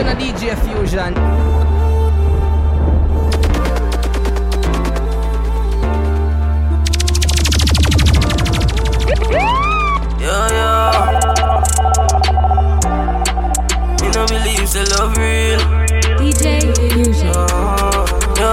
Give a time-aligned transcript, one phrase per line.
[0.00, 1.12] in a DJ Fusion.
[10.18, 10.70] Yo, yo.
[14.00, 15.60] Me no believe the love real.
[16.18, 17.32] DJ Fusion.
[17.34, 18.06] Oh,
[18.40, 18.52] yo,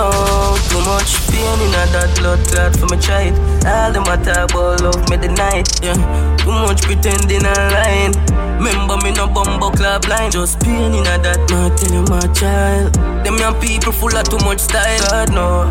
[0.68, 3.66] too much pain in that blood clot for me try it.
[3.66, 5.80] All them attack about love me the night.
[5.82, 5.96] Yeah,
[6.38, 8.37] too much pretending and lying.
[8.58, 10.32] Remember me no bumbo club line.
[10.32, 11.76] Just pain in that, man.
[11.78, 12.94] Tell you my child.
[13.24, 15.00] Them young people full of too much style.
[15.10, 15.70] God no.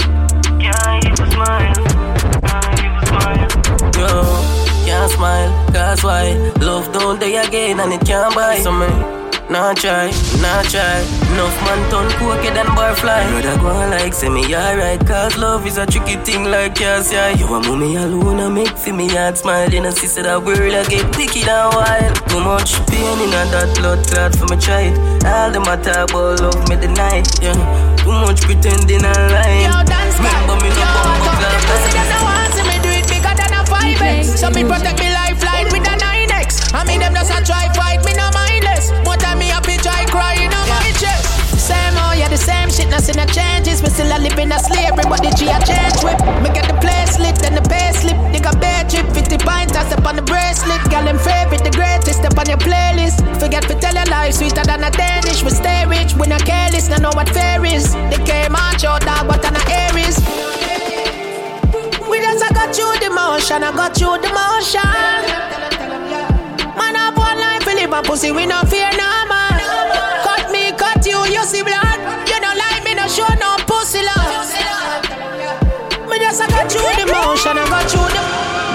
[0.61, 1.75] Can't even smile.
[2.47, 3.49] Can't even smile.
[3.99, 4.23] Yo,
[4.87, 5.51] can't smile.
[5.73, 6.53] Cause why?
[6.61, 8.59] Love don't die again and it can't buy.
[8.61, 9.16] So me.
[9.49, 10.11] Nah try,
[10.43, 11.01] nah try.
[11.31, 13.31] Enough man turn quicker than barfly.
[13.31, 17.13] Brother go on like say me alright Cause love is a tricky thing like yes
[17.13, 17.31] yeah.
[17.31, 19.71] You a mommy alone and make for me heart smile.
[19.71, 22.17] Then I see say that world I get wicked and wild.
[22.29, 25.79] Too much pain in a that blood clot for me try it All them a
[25.79, 27.55] talk about love me the night yeah.
[28.03, 29.71] Too much pretending and lying.
[29.71, 31.63] Yo, dance Remember me no Yo, bumbo I clap.
[31.63, 34.67] come to them, I want to me do it bigger than a 5X So me
[34.67, 38.26] protect me lifeline with a 9X I mean them just a try fight, me no
[38.91, 41.59] mindless More time me happy try crying on my chest.
[41.59, 43.83] Same oh yeah, the same shit, nothing a changes.
[43.83, 46.19] Me still a live in a slavery, but the G a change with.
[46.43, 49.85] Me get the place lit, then the pay slip Nigga bad trip, 50 pints, I
[49.87, 50.83] step on the bracelet.
[50.91, 53.19] Girl, them favorite, the greatest, step on your playlist.
[53.41, 55.43] Forget to tell your life, sweeter than a Danish.
[55.43, 57.95] We stay rich, we not careless, no know what fair is.
[57.95, 60.19] They came out, your dog, but I'm a Aries.
[62.07, 66.26] We just I got you the motion, I got you the motion.
[68.03, 69.61] Pussy, we no fear no man.
[70.23, 71.99] Cut me, cut you, you see blood.
[72.29, 74.47] You don't like me, no show no pussy love.
[76.09, 78.25] Me just I got you the motion, I got you the.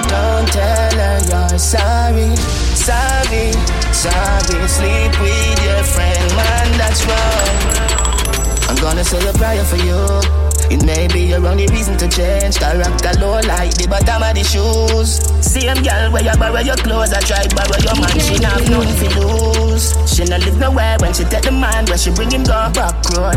[0.09, 2.35] Don't tell her you're sorry,
[2.75, 3.51] sorry,
[3.93, 4.67] sorry.
[4.67, 8.69] Sleep with your friend, man, that's wrong.
[8.69, 10.40] I'm gonna say a prayer for you.
[10.71, 12.55] It may be your only reason to change.
[12.55, 15.19] Character low like the bottom of the shoes.
[15.43, 18.15] Same girl where you borrow your clothes, I try borrow your man.
[18.15, 19.91] She not have nothing to lose.
[20.07, 22.95] She not live nowhere when she take the man where she bring him go back
[23.11, 23.35] road.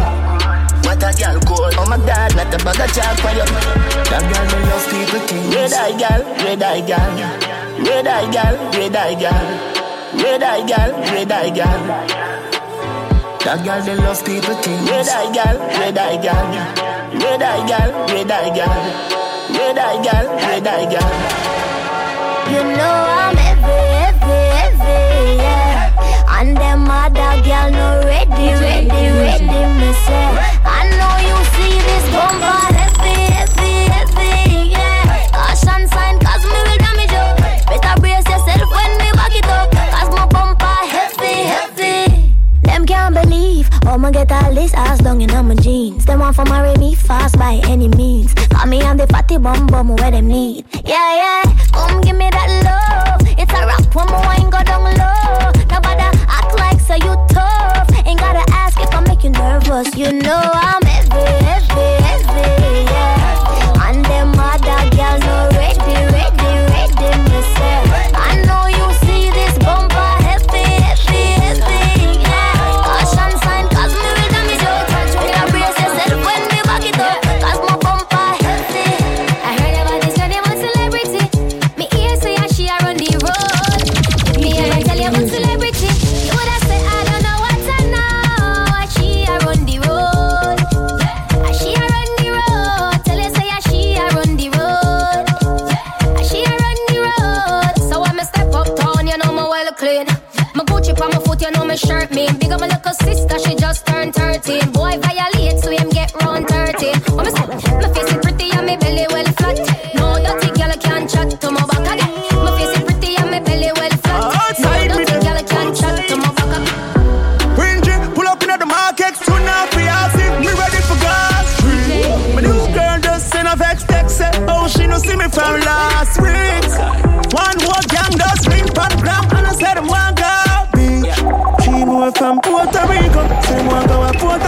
[0.87, 3.47] What a girl called Oh my god, not a bag of chalk for you
[4.13, 7.11] That girl will love people things Red eye girl, red eye girl
[7.83, 9.47] Red eye girl, red eye girl
[10.23, 12.34] Red eye girl, red eye girl
[13.45, 14.89] That girl they love people things.
[14.89, 16.49] Red eye girl, red eye girl?
[17.13, 18.81] Red eye girl, red eye girl?
[19.53, 21.13] Red eye girl, red eye girl?
[22.49, 26.41] You know I'm heavy, heavy, heavy, yeah.
[26.41, 30.29] And them other girl no ready, ready, ready, me say.
[30.65, 32.74] I know you see this bumper
[44.31, 46.07] All this ass down in my jeans.
[46.07, 48.33] Them want for marry me fast by any means.
[48.35, 50.65] Call me on the fatty bum bum where them need.
[50.85, 51.43] Yeah, yeah,
[51.73, 53.21] come give me that love.
[53.39, 55.53] It's a rap when my wine go down low.
[55.69, 57.89] Nobody act like so you tough.
[58.07, 59.95] Ain't gotta ask if I make you nervous.
[59.95, 60.84] You know I'm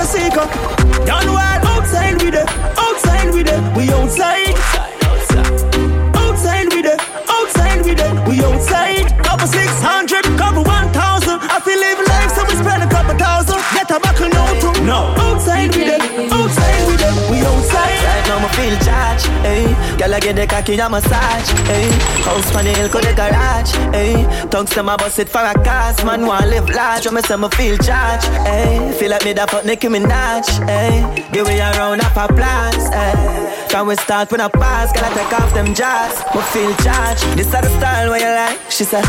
[0.07, 0.86] go
[20.17, 21.51] I charged, I get the cocky a massage.
[21.69, 21.91] Hey,
[22.25, 23.75] house on the hill, the garage.
[23.95, 24.25] Eh.
[24.25, 26.05] Hey, tongues to my bus it for a cast.
[26.05, 28.25] Man, want live large, when me say me feel charge.
[28.47, 28.93] Hey, eh.
[28.93, 30.47] feel like me that fuck Nicki Minaj.
[30.67, 32.89] Hey, give me a round of applause.
[32.89, 34.93] Hey, can we start when I pass?
[34.93, 36.17] Gotta take off them jars.
[36.35, 37.21] Me feel charge.
[37.37, 38.71] This is the style where you like.
[38.71, 39.05] She said,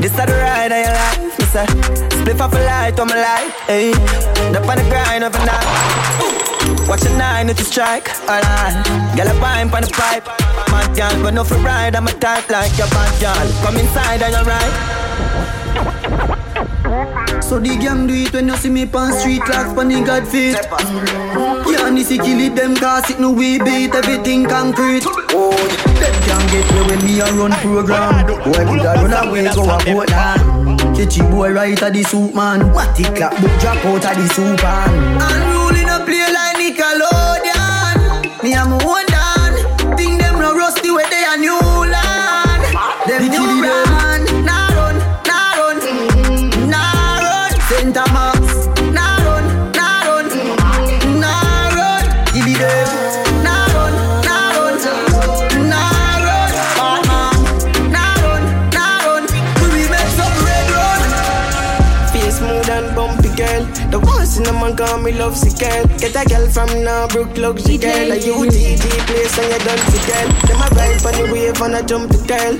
[0.00, 1.38] this is the ride your life.
[1.38, 1.66] Me say,
[2.16, 3.52] split off a light on my light.
[3.66, 6.55] Hey, up on the grind of a night.
[6.88, 8.74] Watch a nine if you strike, alright.
[9.16, 10.26] Girl, a pine on the pipe.
[10.70, 11.96] Mad girl, but no for ride.
[11.96, 13.48] I'm a type like your bad girl.
[13.64, 14.96] Come inside and you're right.
[17.42, 20.56] So the gang do it when you see me on street like funny God feet.
[20.56, 25.04] Yeah, and this kill it them cause it no we beat everything concrete.
[25.30, 25.54] Oh,
[26.00, 28.26] them can't get me when me a run program.
[28.26, 30.96] Boy, we got run away go a boat land.
[30.96, 32.72] Catchy boy right at the soup man.
[32.72, 34.90] What it clap book drop out of the soup man.
[35.22, 36.55] Unruly a play like
[65.26, 65.84] love sick girl.
[65.98, 68.12] Get a girl from Narbrook, luxury girl.
[68.12, 70.28] A UTG place and you done to girl.
[70.46, 72.54] Them a ride on the wave and a jump to girl.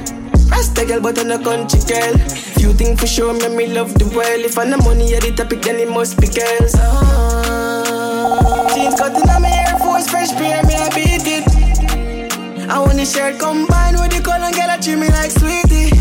[0.51, 2.15] Rasta girl, but I'm a country girl.
[2.59, 4.43] Few things for sure, me me love the world.
[4.49, 6.75] If I'm the money at the topic, then it must be girls.
[6.77, 8.67] Ah.
[8.75, 11.47] Jeans cutting on my Air Force, fresh pair, me I beat it.
[12.69, 15.95] I want the shirt combined with the color, girl, I treat me like sweetie.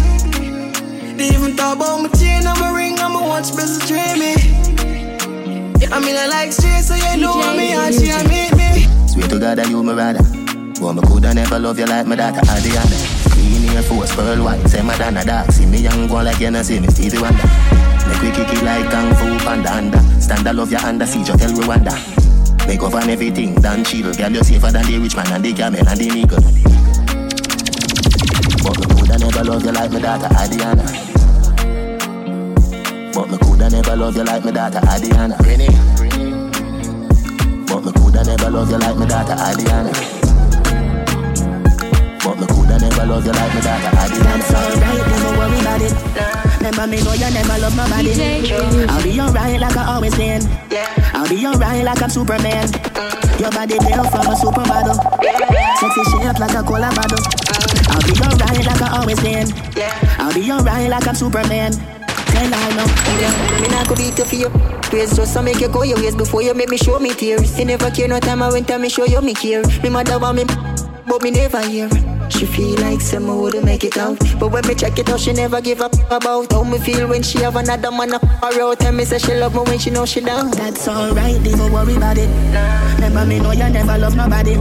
[1.13, 4.64] They even talk about my chain and my ring and my watch, best dream
[5.79, 5.87] me.
[5.87, 8.87] I mean, I like straight, so you know what me and she and meet me.
[9.07, 10.23] Sweet to God that you my brother.
[10.79, 12.97] Boy, me coulda never love you like my daughter Adriana.
[13.31, 15.51] Clean Air Force, pearl white, say Madonna dark.
[15.51, 17.47] See me young go like you know see me Stevie Wonder.
[18.07, 19.99] Make we kick it like Kung Fu Panda under.
[20.21, 21.95] Stand I love you under siege, you tell Rwanda.
[22.67, 24.13] Make up on everything, done chill.
[24.13, 26.37] Girl, you safer than the rich man and the camel and the nigga.
[28.63, 31.14] But me coulda never love you like my daughter Adriana.
[33.15, 35.37] But me coulda never love you like my daughter Adriana.
[35.39, 35.71] Rennie.
[37.65, 39.91] But me coulda never love you like my daughter Adriana.
[42.19, 44.35] But me coulda never love you like my daughter Adriana.
[44.35, 45.95] That's alright, never worry about it.
[46.59, 48.11] Remember me know you never love nobody.
[48.91, 50.41] I'll be alright like I always been.
[51.15, 52.67] I'll be alright like I'm Superman.
[53.39, 54.99] Your body built from a supermodel.
[55.79, 57.23] Sexy shape like a cola bottle.
[57.95, 59.47] I'll be alright like I always been.
[60.19, 61.94] I'll be alright like I'm Superman.
[62.35, 63.61] Tell I know.
[63.61, 64.49] Me not go beat you for you.
[64.91, 67.57] Ways just to make you go your ways before you make me show me tears.
[67.57, 69.63] You never care no time I went time me show you me care.
[69.81, 70.43] Me mother want me,
[71.07, 71.89] but me never hear.
[72.29, 74.19] She feel like some would make it out.
[74.39, 77.23] But when me check it out, she never give up about how me feel when
[77.23, 78.79] she have another man up her out.
[78.79, 80.51] Tell me say she love me when she know she down.
[80.51, 82.29] That's alright, never worry about it.
[82.95, 84.55] Remember me know you never love nobody.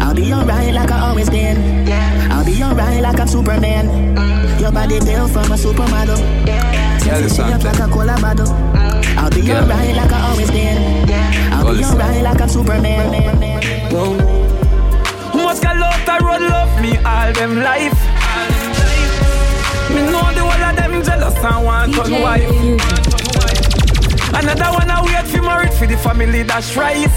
[0.00, 1.88] I'll be alright like I always been.
[2.32, 4.16] I'll be alright like I'm Superman.
[4.58, 6.65] Your body built from a supermodel.
[7.06, 8.50] Sexy shape like a cola bottle.
[9.16, 11.08] I'll be alright like I always been.
[11.52, 13.12] I'll be alright like I'm Superman.
[13.92, 14.16] Whoa.
[15.32, 17.94] Most girl love the road love me all them life.
[19.94, 22.50] Me know the whole of them jealous and want to wife.
[24.34, 27.08] Another one I wait for married for the family that's rice.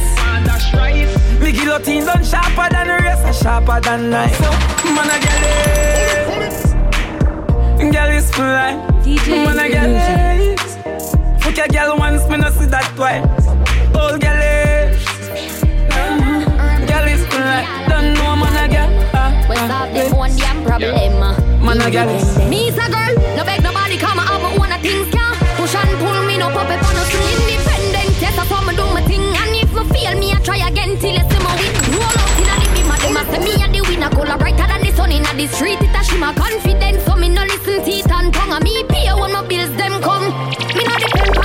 [1.42, 4.40] Me guillotine done sharper than the rest, and sharper than knife.
[4.86, 5.44] Man I get
[7.82, 8.99] it, girl is fly.
[9.10, 10.60] Man I get it.
[11.42, 13.26] Fuck a girl once, me no see that twice.
[13.98, 15.02] Old girl is.
[16.86, 17.66] Girl is fly.
[17.90, 18.90] Don't know man I get.
[19.50, 20.94] What's up, them one damn problem.
[21.24, 21.34] Uh.
[21.66, 22.50] Man I get it.
[22.50, 25.90] Me's a girl, no beg nobody come up with one of things can push and
[25.98, 27.50] pull me no puppet on string.
[27.50, 30.58] Independent, yes I saw me do my thing, and if me fail me I try
[30.68, 32.19] again till it's my win.
[33.32, 35.80] Say me a the winner, color brighter than the sun inna the street.
[35.82, 38.52] It a shimmer confidence, so me no listen teeth and tongue.
[38.52, 40.30] And me pay when my bills them come.
[40.76, 41.39] Me no depend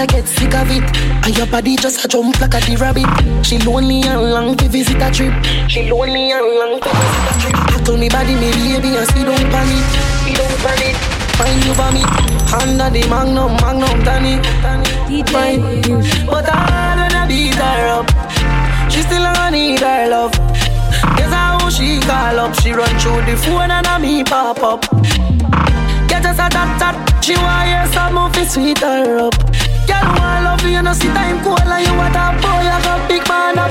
[0.00, 0.82] I get sick of it.
[1.26, 3.04] And your body just a jump like a rabbit.
[3.44, 5.34] She lonely and long to visit a trip.
[5.68, 7.56] She lonely and long to visit a trip.
[7.68, 9.84] I told me body me baby and see don't panic.
[10.24, 10.96] See don't panic.
[11.36, 12.00] Find you for me
[12.48, 14.40] under the magnum, magnum, Danny.
[15.04, 15.60] DJ,
[16.24, 18.08] but I don't beat her up.
[18.90, 20.32] She still a need her love.
[21.20, 22.54] Guess how she call up.
[22.54, 24.80] She run through the phone and a me pop up.
[26.08, 27.22] Get us a tap tap.
[27.22, 29.49] She want hear some movie sweet her up.
[30.10, 33.08] Girl, want love you, no see time cold and you want a boy, I got
[33.08, 33.70] big man up.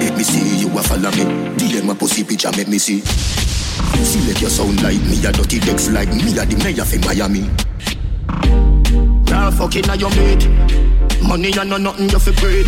[0.00, 1.24] Let me see you a follow me.
[1.56, 3.00] DM my pussy picture, make me see.
[3.00, 6.98] See, Select your sound like me, a dirty decks like me, a the mayor for
[7.06, 7.48] Miami.
[9.30, 10.48] Now fucking on your mate.
[11.22, 12.66] Money and no nothing you fi breed.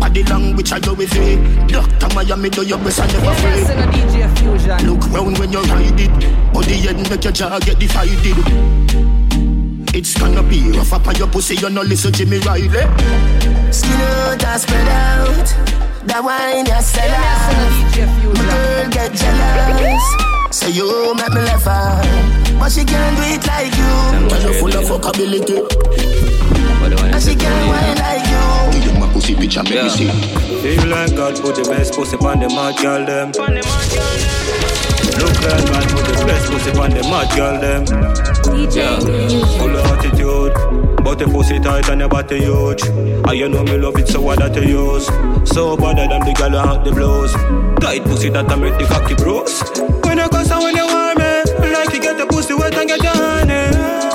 [0.00, 1.68] Body language I go with it.
[1.68, 3.66] Doctor Miami do your best I never afraid.
[3.92, 4.86] DJ Fusion.
[4.86, 6.52] Look round when you ride it.
[6.52, 9.23] Body head make your jaw get divided.
[9.96, 12.68] It's gonna be rough up on your pussy, you no listen Jimmy Riley.
[13.70, 15.46] Skin out and spread out.
[16.06, 17.54] That wine you sell out.
[18.34, 20.02] My girl get jealous.
[20.50, 22.02] Say you make me laugh out.
[22.58, 24.28] But she can't do it like you.
[24.28, 25.62] Cause you full of fuckability.
[27.14, 28.80] And she can't wine like you.
[28.80, 30.10] Give them my pussy picture, make me see.
[30.60, 33.30] Feel like God put the best pussy on the mad girl them.
[35.18, 37.84] Look like God put the best pussy on the mad girl them.
[38.70, 38.98] Yeah,
[39.58, 40.54] full of attitude.
[41.04, 42.82] But the pussy tight and your body huge.
[42.82, 45.06] And you know me love it so what that you use.
[45.48, 47.32] So better than the girl out the blows.
[47.80, 49.62] Tight pussy that I make the cocky bros.
[50.04, 52.88] When you cuss and when you want me, like you get the pussy wet and
[52.88, 53.70] get your honey.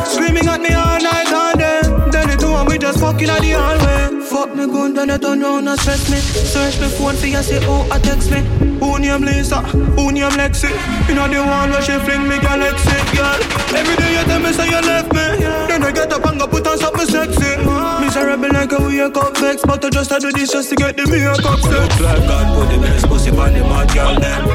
[0.06, 3.42] Screaming at me all night and then, then the two and we just fucking at
[3.42, 4.09] the hallway.
[4.40, 6.16] Fuck me gun, then you turn round and stress me.
[6.16, 8.40] Search me phone for you, say oh, I text me.
[8.80, 9.60] Who name Lisa?
[9.60, 10.72] Who name Lexi?
[11.10, 13.36] You know the one where she fling me galaxy, girl.
[13.76, 15.44] Every day you tell me say you left me.
[15.68, 17.52] Then I get up and go put on something sexy.
[18.00, 20.96] Miserable like a wake up vex, but I just I do this just to get
[20.96, 22.00] the makeup flex.
[22.00, 24.48] Look like God put the best pussy on the mad girl them.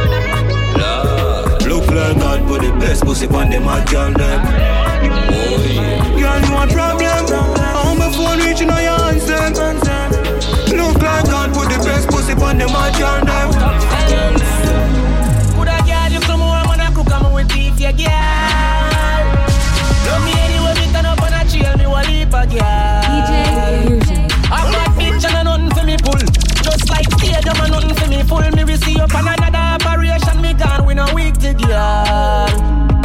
[0.81, 1.63] Lord.
[1.69, 4.41] Look like God put the best pussy on the mad girl them.
[5.29, 6.41] Oh yeah.
[6.41, 7.04] Girl, you a problem.
[12.35, 13.51] The best pussy on the mad girl them.
[15.55, 19.25] Could a girl you come home and I cook and with beef your girl.
[20.07, 22.63] Love me anyway, me turn up on a chill, me will leap a girl.
[24.51, 26.21] I got bitch and a nothing for me pull.
[26.63, 28.51] Just like stadium and nothing for me full.
[28.57, 32.49] Me will see up on another operation, me gone with a week to girl.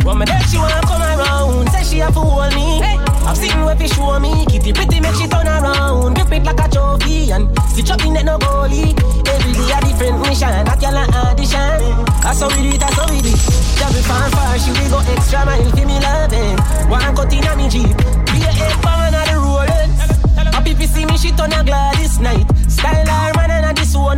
[0.03, 2.81] When me she wanna come around, say she have to hold me.
[3.25, 6.59] I've seen what she show me, kitty pretty make she turn around, grip it like
[6.59, 6.88] a trophy
[7.31, 8.93] and stitch up in it no goalie.
[9.27, 11.79] Every day a different mission, not y'all an audition.
[12.21, 13.41] That's how we do it, that's how we do it.
[13.77, 16.57] Double fan far, she will go extra mile for me loving.
[16.89, 17.95] One cut in a me jeep,
[18.29, 19.91] be a eight pound of the rolling.
[20.53, 21.63] A people see me, she turn a
[21.98, 22.45] this night.
[22.67, 24.17] Style her man and a this one.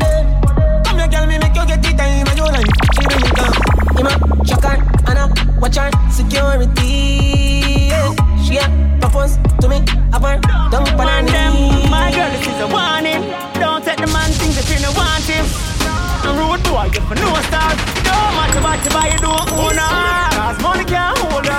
[0.86, 2.72] Come here, girl, me make you get the time of your life.
[2.96, 3.56] She really come.
[4.00, 4.14] Ima,
[4.46, 4.78] check her,
[5.10, 7.92] Anna, watch her, security.
[7.92, 8.31] Yeah.
[8.52, 8.68] She a
[9.00, 9.78] propose to me,
[10.12, 11.88] up her, dump on her knee.
[11.88, 13.24] My girl, this is a warning.
[13.56, 15.46] Don't take the man things if you don't want him.
[16.28, 17.72] And rude boy, you for no star.
[18.04, 20.36] Don't matter what you buy, you don't own her.
[20.36, 21.54] Cause money can't hold her.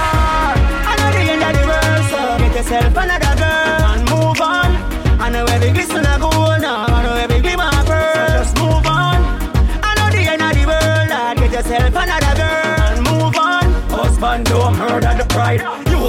[0.84, 3.31] I know the end of the world, so get yourself another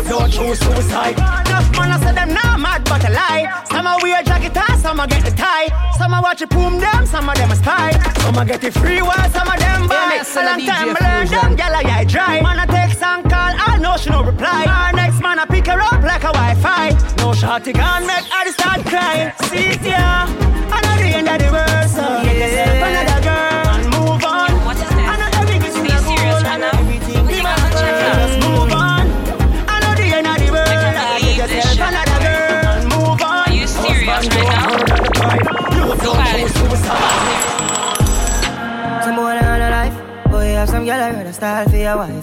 [0.10, 1.18] don't choose suicide.
[1.18, 3.64] Enough man I say them not mad but a lie.
[3.70, 5.68] Some a wear jacket some a get the tie.
[5.98, 7.92] Some a watch it boom them, some of them a spy.
[8.22, 10.20] Some a get it free while some of them buy.
[10.20, 12.42] Yeah, A long DJ time learn them gyal a eye dry.
[12.42, 14.66] Man a text and call, I know she no reply.
[14.68, 16.90] Our next man a pick her up like a Wi-Fi.
[17.18, 19.32] No shorty gun make her start crying.
[19.50, 20.28] See it yeah,
[20.76, 23.13] I know the end of the world so get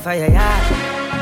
[0.07, 0.29] or your.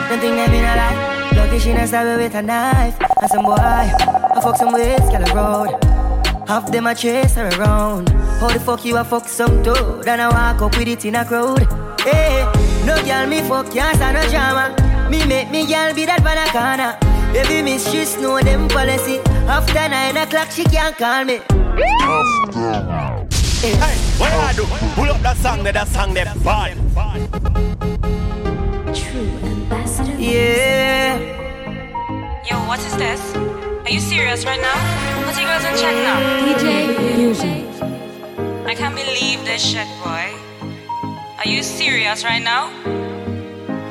[0.08, 1.36] Don't think them in a life.
[1.36, 2.96] Lucky she not stab with a knife.
[3.20, 6.48] And some boy, I fuck some ways, girl a road.
[6.48, 8.08] Half them a chase her around.
[8.40, 10.08] How the fuck you a fuck some dude?
[10.08, 11.66] And I walk up with it in a crowd.
[12.00, 12.46] Hey,
[12.86, 15.08] no girl me fuck can't stand no drama.
[15.10, 16.98] Me make me girl be that banana.
[17.32, 19.18] Baby mistress know them policy.
[19.46, 21.40] After nine o'clock she can't call me.
[23.60, 23.74] Hey,
[24.18, 24.64] what I do?
[24.94, 27.87] Pull up that song that song there, bad.
[30.28, 31.16] Yeah.
[32.44, 33.20] Yo, what is this?
[33.34, 34.76] Are you serious right now?
[35.24, 36.20] Put your girls in check now.
[36.44, 37.64] DJ Fusion.
[38.66, 40.28] I can't believe this shit, boy.
[41.38, 42.68] Are you serious right now?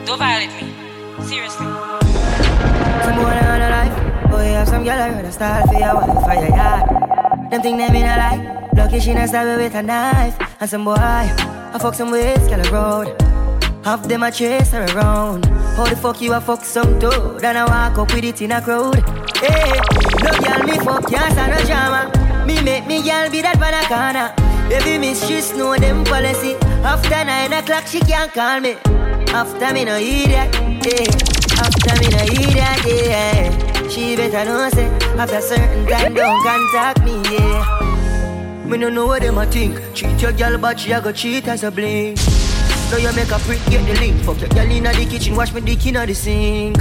[0.06, 0.70] Don't violate me.
[1.25, 1.65] Seriously.
[1.65, 4.29] Some boy on a life.
[4.29, 6.86] Boy, have some girl I heard a start for your wife for your yard.
[7.50, 8.70] Them think they mean a lie.
[8.75, 10.38] Lucky she not stab me with a knife.
[10.60, 12.38] And some boy, I fuck some ways.
[12.41, 13.37] with girl road.
[13.88, 15.46] Half them a chase her around.
[15.77, 17.41] How the fuck you a fuck some dude?
[17.41, 18.96] And I walk up with it in a crowd.
[19.38, 19.79] Hey,
[20.24, 22.46] no girl me fuck can't stand no drama.
[22.46, 24.36] Me make me girl be that banana.
[24.67, 26.56] Baby miss she know them policy.
[26.84, 28.75] After nine o'clock she can't call me.
[29.32, 30.53] After me no idiot,
[30.84, 31.08] yeah.
[31.63, 33.88] After me no idiot, yeah.
[33.88, 38.65] She better know say after certain time don't contact me, yeah.
[38.65, 39.79] Me no know what them a think.
[39.94, 42.20] Cheat your girl, but she a go cheat as a blink.
[42.89, 44.24] Now you make a prick, get the link.
[44.24, 46.77] Fuck your girl inna the kitchen, wash me dick inna the sink.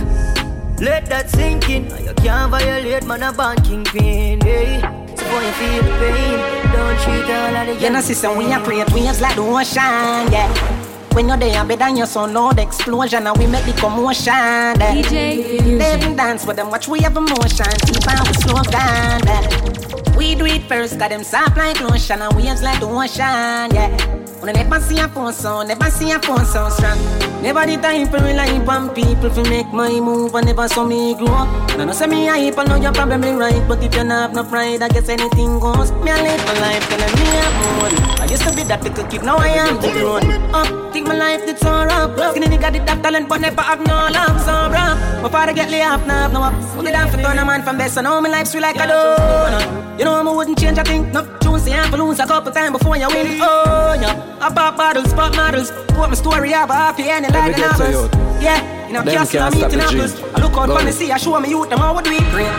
[0.80, 1.84] Let that sink in.
[2.04, 4.80] You can't violate man a band kingpin, hey.
[5.16, 8.52] So when you feel the pain, don't treat all of the You know, sister, we
[8.52, 10.85] a create waves like the ocean, yeah.
[11.16, 14.34] When you're there, better than your son, loud explosion, and we make the commotion.
[14.34, 14.94] Yeah.
[14.94, 19.24] DJ They even dance with them, watch we have emotion, keep on we slow down.
[19.24, 20.14] Yeah.
[20.14, 23.96] We do it first, got them soft like lotion, and waves like the ocean, yeah.
[24.40, 26.98] When I never see a phone sound, never see a phone sound strong.
[27.42, 31.14] Never the time for rely on people to make my move, and never saw me
[31.14, 31.70] grow up.
[31.70, 34.20] And I know say me hype, I know you're probably right, but if you not
[34.20, 35.90] have no pride, I guess anything goes.
[35.92, 38.20] Me I live my life, telling me I'm old.
[38.20, 40.92] I used to be that little kid, now I am the grown up.
[40.92, 42.30] Think my life did so rough.
[42.30, 44.98] Skinny nigga did have talent, but never have no love, so rough.
[45.22, 46.54] My father get laid off, now have no up.
[46.76, 48.80] Only down for turn a man from best, I know my life's sweet like a
[48.80, 49.98] donut.
[49.98, 51.24] You know I wouldn't change a thing, no.
[51.38, 53.38] Tunes say I'm lose a couple times before you win.
[53.40, 54.38] Oh, yeah.
[54.40, 55.70] I pop bottles, pop models.
[55.88, 58.10] Put my story up, happy ending like the get novels.
[58.42, 60.20] Yeah, you know, Them just can't I'm eating apples.
[60.34, 62.18] I look out Go for the sea, I show me youth, them how would we
[62.30, 62.52] great.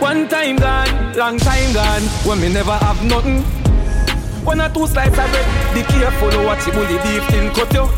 [0.00, 3.61] One time gone, long time gone, when me never have nothing.
[4.44, 7.72] One or two slices of bread, be careful of what you bully beef thing cut
[7.72, 7.88] you.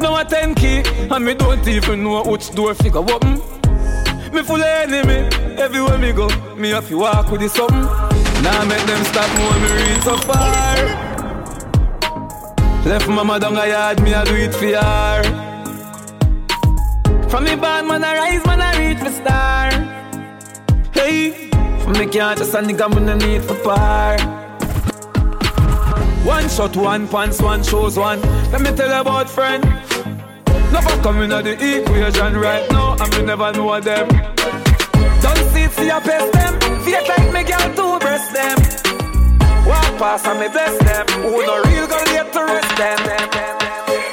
[0.00, 3.40] Now a 10 key, and me don't even know which door figure open.
[4.32, 7.86] Me full of enemy, everywhere me go, me have to walk with the something.
[8.42, 10.76] Now make them stop me when me reach so far.
[12.84, 15.22] Left mama down a yard, me a do it for her.
[17.28, 19.70] From me band, man, I rise, man, I reach for star.
[20.92, 21.50] Hey,
[21.82, 24.45] from me can't just a nigga, me no need for par.
[26.26, 28.20] One shot, one pants, one shows one.
[28.50, 29.62] Let me tell you about friend.
[30.74, 34.08] Never coming at the equation right now, and me never know them.
[35.22, 36.58] Don't see it, see a pest them.
[36.82, 38.58] Fake like me girl to breast them.
[39.70, 41.06] Walk past and me bless them.
[41.22, 42.98] Who no real girl get to rest them.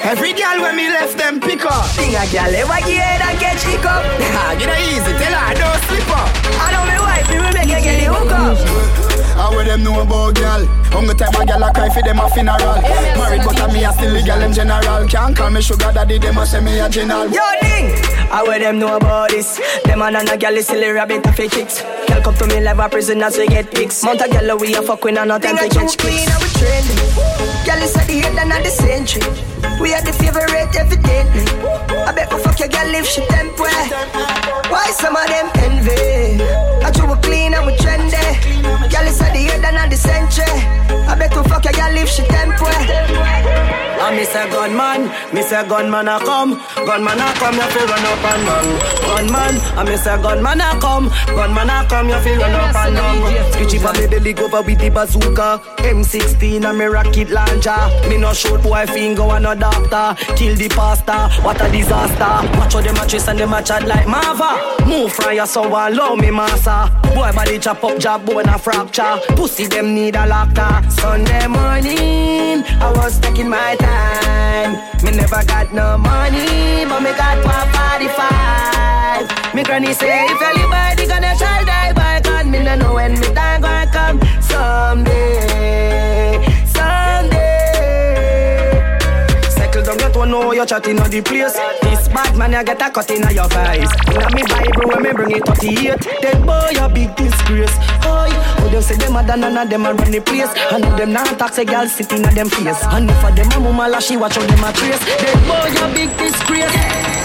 [0.05, 1.89] Every girl when me left them pick up.
[1.97, 4.05] Thing a girl ever get head and get chick up.
[4.21, 6.29] Nah, get her easy, tell her don't slip up.
[6.61, 9.02] I know me wife, me will make her get the hook up.
[9.35, 10.65] How would them know about girl?
[10.93, 12.81] Hungry time a girl a cry for them a funeral.
[13.17, 15.07] Married but a me a still legal in general.
[15.07, 17.27] Can't call me sugar daddy, them a say me a general.
[17.29, 17.91] Yo, ding!
[18.29, 19.59] How will them know about this?
[19.85, 21.81] Them man and a girl is silly rabbit a chicks.
[22.07, 24.03] Girl come to me live a prison as we get pics.
[24.03, 26.49] Mount a girl we a fuck with and not time to catch clean and we
[26.57, 27.65] trendy.
[27.65, 29.52] Girl is at the head and at the century.
[29.79, 31.45] We are the favorite evidently.
[32.07, 33.69] I bet we fuck your girl if she temper.
[34.71, 36.43] Why some of them envy?
[36.83, 38.23] I do we clean and we trendy.
[38.91, 40.45] Girl is at the head and at the century.
[41.07, 42.71] I bet we fuck your girl if she temper.
[44.03, 48.03] I miss a gunman, miss a gunman a come, gunman a come, you feel run
[48.03, 48.67] up and down.
[49.07, 52.95] Gunman, I miss a gunman a come, gunman a come, you feel run up and
[52.97, 53.51] down.
[53.53, 58.09] Screechy for me go over with the bazooka, M16 and me rocket launcher.
[58.09, 62.57] Me no shoot boy finger and no doctor, kill the pastor, what a disaster.
[62.57, 64.57] Watch how them a and them a chat like Mava.
[64.87, 66.89] Move from your so love me massa.
[67.15, 69.19] Boy body chop up, job bone a fracture.
[69.35, 70.81] Pussy them need a locker.
[70.89, 74.73] Sunday morning, I was taking my time.
[75.03, 79.53] Me never got no money, but me got 145.
[79.55, 83.27] Me granny say if anybody gonna try die by gun, me no know when me
[83.33, 84.19] time gonna come.
[84.41, 86.02] Someday.
[90.23, 91.51] One know you're chatting on the place.
[91.81, 93.91] This bad man, you get a cut in your face.
[94.07, 95.99] Inna me Bible, when me bring it 38.
[96.21, 98.02] Dead boy, a big disgrace.
[98.05, 98.29] Oi,
[98.63, 100.51] oh, them say them a done and a them a run the place.
[100.71, 102.83] And if them not talk, say girl sitting at them face.
[102.91, 104.99] And if a them a mama la, she watch how them a trace.
[105.19, 106.73] Dead boy, a big disgrace.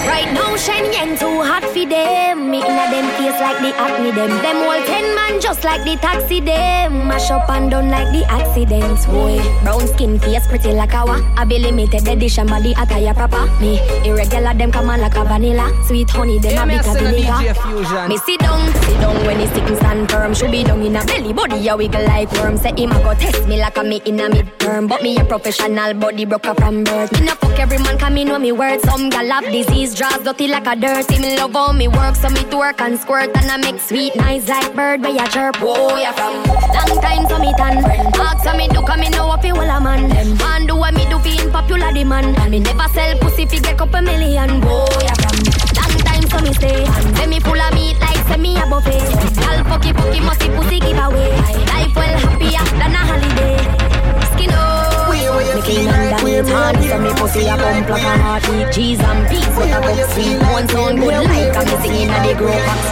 [0.07, 2.49] Right now, shiny and too hot for them.
[2.49, 4.31] Me inna them face like the acne them.
[4.41, 7.07] Them all ten man just like the taxi them.
[7.07, 9.05] Mash up and done like the accidents.
[9.05, 11.21] Boy, brown skin face pretty like a wa.
[11.37, 13.45] I be limited edition body attire proper.
[13.61, 15.69] Me irregular them come man like a vanilla.
[15.85, 17.33] Sweet honey, then Yeah, a me bit a of send a vinegar.
[17.33, 18.07] DJ Fusion.
[18.09, 20.33] Me sit down, sit down when he sitting stand firm.
[20.33, 22.55] Should be down in a belly, body a wiggle like worm.
[22.57, 24.87] Say him a go test me like a me in a midterm.
[24.87, 27.11] But me a professional body broker from birth.
[27.13, 28.83] Me no fuck every man, come me know me words.
[28.83, 31.09] Some gal have disease, draws dirty like a dirt.
[31.09, 33.35] Me love how me work, so me twerk and squirt.
[33.35, 35.55] And I make sweet nice like bird by a chirp.
[35.57, 37.83] Whoa, ya from long time so me tan.
[38.19, 40.37] Ask so me do, come me know what feel a man.
[40.37, 42.37] Man do what me do, fi in popular demand.
[42.37, 44.61] And me never sell pussy, fi get couple million.
[44.61, 45.68] Whoa, ya from
[46.29, 46.53] so me.
[46.53, 48.99] Say me full of meat like me a buffet.
[49.41, 51.29] Gal fucky fucky musty pussy give away.
[51.73, 53.57] Life well happier than a holiday.
[54.31, 55.09] Skin up.
[55.09, 58.71] Me clean honey, so me pussy a pump like a heartbeat.
[58.73, 60.39] Cheese and peas, what a cup sweet.
[60.69, 62.83] Sound good like I'm singing at the grow box.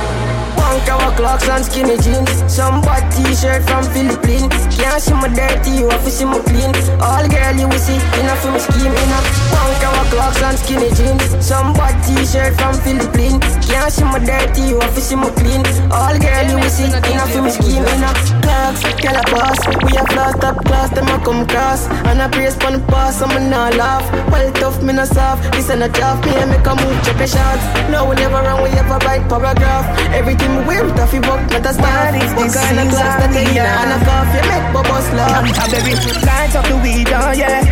[0.78, 2.30] One cover clocks and skinny jeans.
[2.46, 4.54] Some bad t-shirt from Philippines.
[4.78, 6.70] Can't see my dirty, you have to see my clean.
[7.02, 9.26] All girl you will see, enough for me scheme, enough.
[9.58, 11.26] One cover clocks and skinny jeans.
[11.42, 13.42] Some bad t-shirt from Philippines.
[13.66, 15.66] Can't see my dirty, you have to see my clean.
[15.90, 18.20] All girl you will see, enough for me scheme, enough.
[18.46, 19.58] Clocks, girl a boss.
[19.82, 21.90] We have lost up class, them a come cross.
[22.06, 24.06] And I praise pon the pass, I'm not laugh.
[24.30, 25.42] Well tough, me not soft.
[25.58, 27.58] This ain't a tough, me and make a move, check a shot.
[27.90, 29.86] No, we never wrong, we ever write paragraph.
[30.14, 32.12] Everything we wear, toughy buck, not a star.
[32.36, 34.00] What kind of glass that they And a
[34.36, 35.40] you make bubbles laugh.
[35.40, 35.96] I'm baby,
[36.28, 37.64] light up the weed, oh yeah.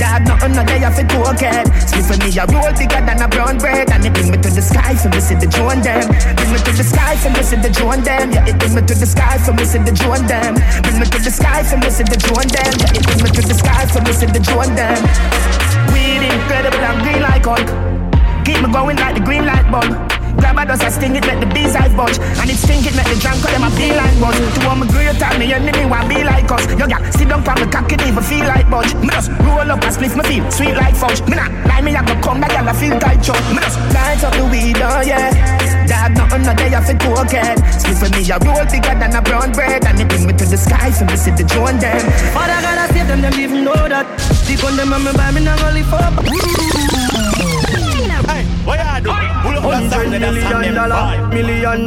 [0.00, 1.66] Dad, nothing no day off it cocaine.
[1.84, 3.90] Split for me, a roll bigger than a brown bread.
[3.90, 6.06] And it bring me to the sky for me, see the drone them.
[6.08, 8.32] Bring me to the sky for me, see the drone them.
[8.32, 10.54] Yeah, it bring me to the sky for me, see the drone them.
[10.82, 12.72] Bring me to the sky for me, see the drone them.
[12.78, 14.98] Yeah, it bring me to the sky for me, see the drone them.
[15.92, 17.68] Weed incredible and green like Hulk.
[18.46, 20.17] Keep me going like the green light bulb.
[20.36, 22.18] Grab a dust, I sting it, let the bees I budge.
[22.40, 24.36] And it stink it, let the cut them a feel like buzz.
[24.36, 26.64] To all my great time, me enemy want be like us.
[26.78, 28.94] Yo, yeah, sit down from the cock, it even feel like budge.
[29.00, 31.20] Me just roll up and split my feel sweet like fudge.
[31.24, 33.40] Me not lie, me I go come back I feel tight chug.
[33.54, 35.32] Me just light up the weed, oh yeah.
[35.86, 37.56] Dad, nothing no day off it cocaine.
[37.72, 39.84] Split for me, a roll bigger than a brown bread.
[39.86, 42.00] And it bring me to the sky, so me see the drone them.
[42.36, 44.06] Father I save them, them even know that.
[44.44, 46.24] The gun them me buy me not up.
[46.24, 46.97] Hey,
[48.68, 49.10] what you do?
[49.42, 51.80] Pull up that song, Hundred let us million them dollar, million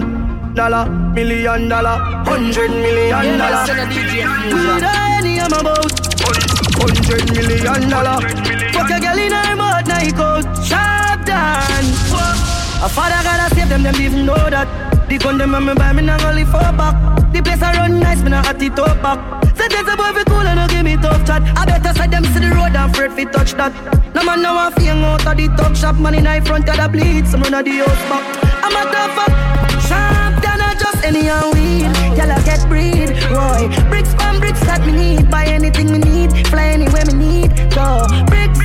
[0.56, 3.64] dollar, million dollar, hundred million dollar.
[4.50, 5.94] Weed any I'm about.
[6.82, 8.18] Hundred million dollar.
[8.74, 11.86] Fuck a girl in her mouth, night out, sharp down.
[12.84, 14.68] A father gotta save them, them even know that.
[15.08, 16.96] The gun them and me buy me not gonna live for back.
[17.32, 19.41] The place I run nice, me not at it up back.
[19.62, 21.44] Say there's a boy fi cool and no give me tough chat.
[21.56, 23.70] I better side them see the road and afraid fi touch that.
[24.16, 26.78] No man now a fing out of the talk shop, man in high front of
[26.78, 28.26] the bleed, some run of the house back.
[28.66, 29.30] I'm a tough fuck,
[29.86, 31.94] sharp than a just any and weed.
[32.18, 33.70] Y'all get breed, boy.
[33.94, 37.50] Bricks from bricks that me need, buy anything me need, fly anywhere me need.
[37.70, 38.58] Go bricks,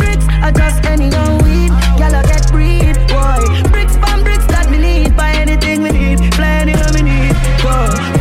[0.00, 1.76] bricks, I just any and weed.
[2.00, 3.44] Y'all get breed, boy.
[3.68, 7.36] Bricks from bricks that me need, buy anything me need, fly anywhere me need.
[7.60, 8.17] Go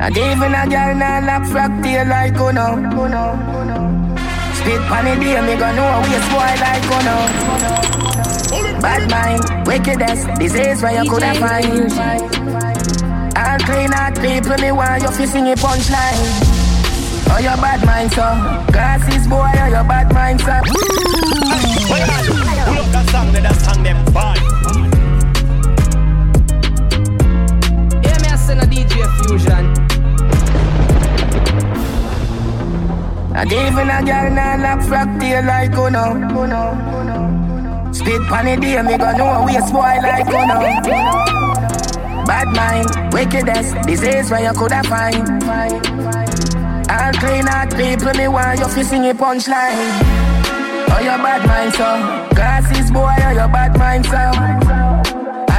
[0.00, 0.16] bricks.
[0.16, 2.76] And even a girl nah lock frack tail like Uno.
[4.54, 7.16] Spit pan the day, me gon' know we a spoil like Uno.
[8.80, 11.92] Bad mind, wickedness, disease where you coulda find.
[13.36, 16.56] All clean out people, me want you fi sing a punchline.
[17.32, 18.26] Oh, your bad mind, so
[18.72, 20.46] Glasses boy, oh, your bad mind, so
[21.88, 22.34] What you?
[22.64, 24.89] Pull up that song, let us song them vibe.
[28.50, 29.64] Me a DJ Fusion.
[33.36, 36.04] And even a girl nah lock frack tail like Uno.
[37.92, 40.58] Spit pan the day, me gon' know we a spoil like Uno.
[42.26, 45.28] Bad mind, wickedness, disease where you coulda find.
[46.90, 49.76] All clean out people, me want you fi sing a punchline.
[50.92, 54.79] Oh, your bad mind, so Glasses boy, oh, your bad mind, so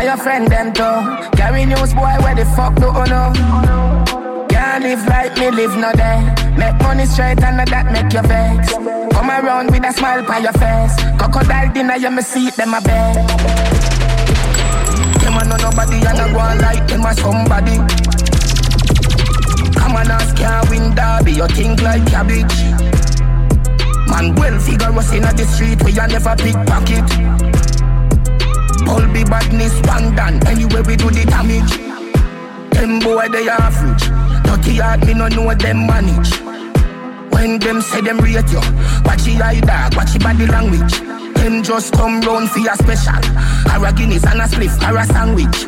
[0.01, 3.29] And your friend them too Carry news boy, where the fuck do you know?
[4.49, 6.25] Can't live like me, live no day.
[6.57, 8.73] Make money straight and that make you vex.
[9.13, 10.97] Come around with a smile on your face.
[11.21, 13.13] Crocodile dinner, you me see them a bed
[15.21, 17.77] Them a know nobody and I go on like them a somebody.
[19.77, 22.57] Come on, ask can't win derby, you think like cabbage?
[24.09, 27.50] Man, well figure us in the street, we a never pickpocket.
[28.91, 31.71] All be badness, one done, anyway we do the damage.
[32.75, 34.03] Them boy, they average.
[34.43, 36.35] Dirty heart, me no know them manage.
[37.31, 38.61] When them say them rate you,
[39.05, 40.99] watch your eye dog, watch your body language.
[41.35, 43.23] Them just come round for your special.
[43.71, 45.65] Or Guinness and a spliff, or a sandwich.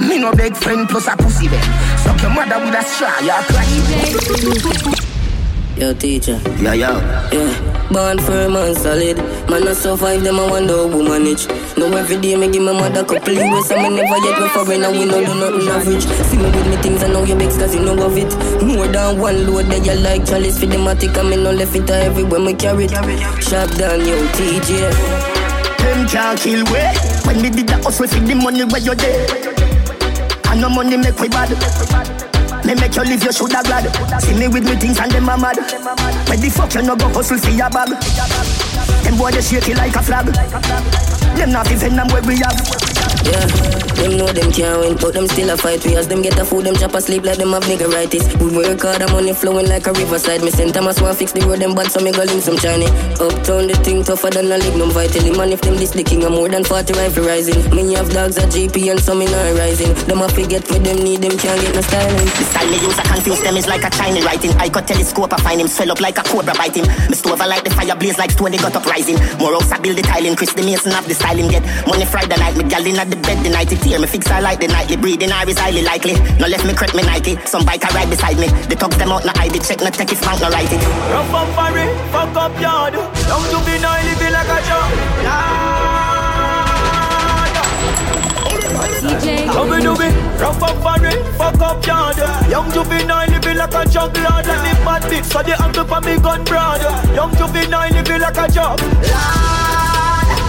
[0.00, 1.62] Me no beg friend plus a pussy them.
[1.98, 3.36] Suck your mother with a straw, you
[4.94, 5.09] cry.
[5.80, 6.38] Yo, teacher.
[6.60, 7.00] Yeah, yeah.
[7.32, 7.88] Yeah.
[7.90, 9.16] Born firm and solid.
[9.48, 11.48] Man, I survive them, I wonder how we manage.
[11.78, 14.84] No, every day, me give my mother couple US, and me never yet go foreign,
[14.84, 16.04] and we no do nothing average.
[16.04, 18.28] See me with me things, I know you vex, cause you know of it.
[18.62, 21.74] More than one load, that you like chalice for the matic, and me no left
[21.74, 22.90] it everywhere, me carry it.
[23.42, 24.92] Sharp down, yo, TJ.
[25.80, 26.80] Them can't kill we.
[27.24, 29.26] When we did the hustle for the money where you're there.
[30.52, 31.48] And no money make we bad.
[32.64, 34.20] Me make you live, you shoulda glad.
[34.22, 35.56] See me with me things and them a mad.
[36.28, 37.88] Where the fuck you no go hustle for your bag?
[39.04, 40.26] Them boy they shake it like a flag.
[41.36, 42.89] Them not even them where we have.
[43.24, 43.46] Yeah,
[44.00, 45.84] them know them can't win, but them still a fight.
[45.84, 48.24] We as them get a food, them chop a sleep like them have niggeritis.
[48.40, 50.42] We work hard, the money flowing like a riverside.
[50.42, 52.90] Me send Thomas want fix the road, them bad, so me go link some Chinese.
[53.20, 55.20] Uptown, the thing tougher than a lignum vitae.
[55.36, 57.60] Man, if them this the king, I'm more than 40 rifle rising.
[57.76, 59.92] Me have dogs at GP and some in not rising.
[60.08, 62.24] Them a forget what them need, them can't get no styling.
[62.24, 64.50] The style me use, I confuse them is like a Chinese writing.
[64.56, 66.88] I got telescope, I find him swell up like a cobra biting.
[67.12, 69.20] Me stove I like the fire blaze like stone, they got up rising.
[69.36, 71.62] More house I build the tiling, Chris the Mason have the styling get.
[71.86, 74.30] Money Friday night, me gal in at the bed the night it tear me fix
[74.30, 76.14] I like the nightly breathing I is highly likely.
[76.38, 78.48] No left me crack me Nike, some bike I ride beside me.
[78.68, 80.82] The thugs them out no hide it, check no take if bank no write it.
[81.10, 82.94] Rough up Barry, fuck up yard.
[82.94, 84.90] Young juvenile living like a job.
[89.00, 89.46] DJ.
[89.46, 90.12] How we do it?
[90.38, 92.18] Rough up Barry, fuck up yard.
[92.50, 94.46] Young juvenile living like a jug lord.
[94.46, 96.82] Let me bad bitch, so the angle for me gun broad.
[97.14, 99.79] Young juvenile living like a jug.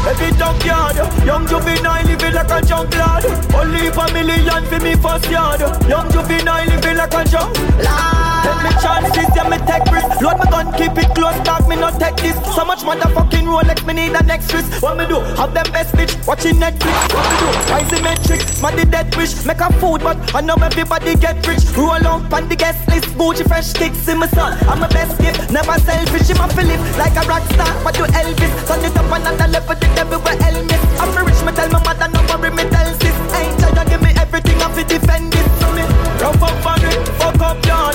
[0.07, 3.25] Every junkyard, young juvenile living like a junk lord.
[3.53, 5.61] Only for million for me first yard.
[5.87, 10.21] Young juvenile living like a junk Take me chances, yeah me take risk.
[10.21, 12.37] Load my gun, keep it close, dog me not take this.
[12.55, 14.81] So much motherfucking Rolex, me need a next risk.
[14.81, 15.19] What me do?
[15.39, 16.95] Have them best bitch watching Netflix.
[17.13, 17.47] What me do?
[17.71, 19.45] Rising metric, smarty dead wish.
[19.45, 21.63] Make a food, but I know everybody get rich.
[21.75, 24.57] Roll out on the guest list, Gucci fresh sticks in my son.
[24.67, 26.29] I'm a best gift, never selfish.
[26.31, 27.71] I'm a Philip like a rock star.
[27.83, 28.53] What do Elvis?
[28.67, 30.81] Turn it up another level, the devil everywhere Elvis.
[30.99, 33.15] I'm rich, me tell my mother, no worry, me tell sis.
[33.37, 35.40] Ain't try give me everything, I fi defend.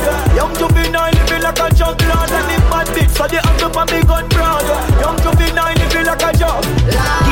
[0.04, 0.36] Yard.
[0.36, 2.30] Young juvenile living like a junk lord.
[2.30, 4.64] And if bad bitch, so the angle for me gun broad.
[5.00, 7.25] Young juvenile living like a junk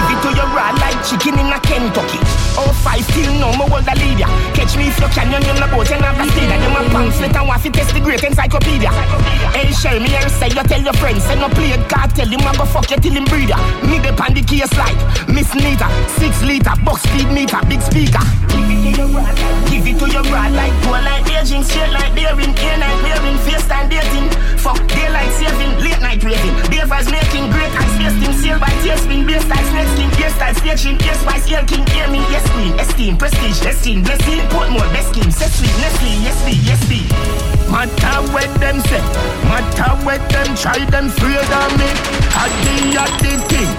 [1.05, 2.19] chicken in a Kentucky.
[2.57, 4.29] Oh, five still no more hold a leader.
[4.57, 6.57] Catch me if you can, you know the boat and have a stealer.
[6.57, 8.91] Them a pamphlet and to test the great encyclopedia.
[9.53, 11.25] Hey, share me here, say you tell your friends.
[11.25, 13.59] Say no play cartel, him a go fuck you till him breeder.
[13.85, 14.97] Me the pan the case like
[15.29, 18.25] Miss Nita, six liter, box speed meter, big speaker.
[18.49, 19.29] Give it to your raw,
[19.69, 23.39] give it to your raw like go like Beijing, straight like daring, air night wearing,
[23.45, 24.31] face time dating.
[24.57, 26.55] Fuck daylight saving, late night raving.
[26.73, 30.55] Davers making great ice tasting, sail by tailspin, bass style snake skin, gear style
[30.95, 35.11] station, yes by scale king, hear me, yes queen, esteem, prestige, esteem, blessing, Portmore, best
[35.11, 37.01] scheme, set sweet, Nestle, yes be, yes be.
[37.71, 39.01] Matter what them say,
[39.49, 42.25] matter what them try, them afraid of me.
[42.37, 42.51] I
[42.99, 43.71] at the king,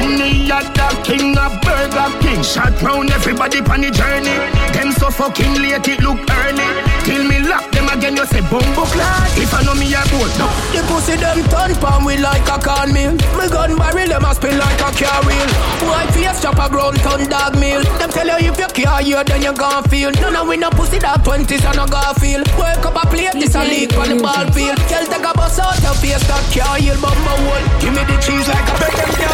[0.00, 2.42] any other king, a Burger King.
[2.42, 4.34] Shot round everybody on the journey.
[4.72, 6.68] Them so fucking late, it look early.
[7.04, 9.30] Till me lock them again, you say bumbo clad.
[9.38, 10.48] If I know me a boat, no.
[10.72, 13.12] The pussy them turn palm we like a cornmeal.
[13.36, 15.50] Me gun barrel them a spin like a car wheel.
[15.86, 17.82] White face chop a ground ton dog meal.
[17.98, 20.10] Them tell you if you can't hear then you gon' feel.
[20.20, 22.46] No no we no pussy dog twenties and no Garfield.
[22.58, 24.78] Wake up a plate this a leak on the ball field.
[24.88, 27.66] Girl take a bus out your face that can't heal bumbo hole.
[27.80, 29.33] Give me the cheese like a bread with.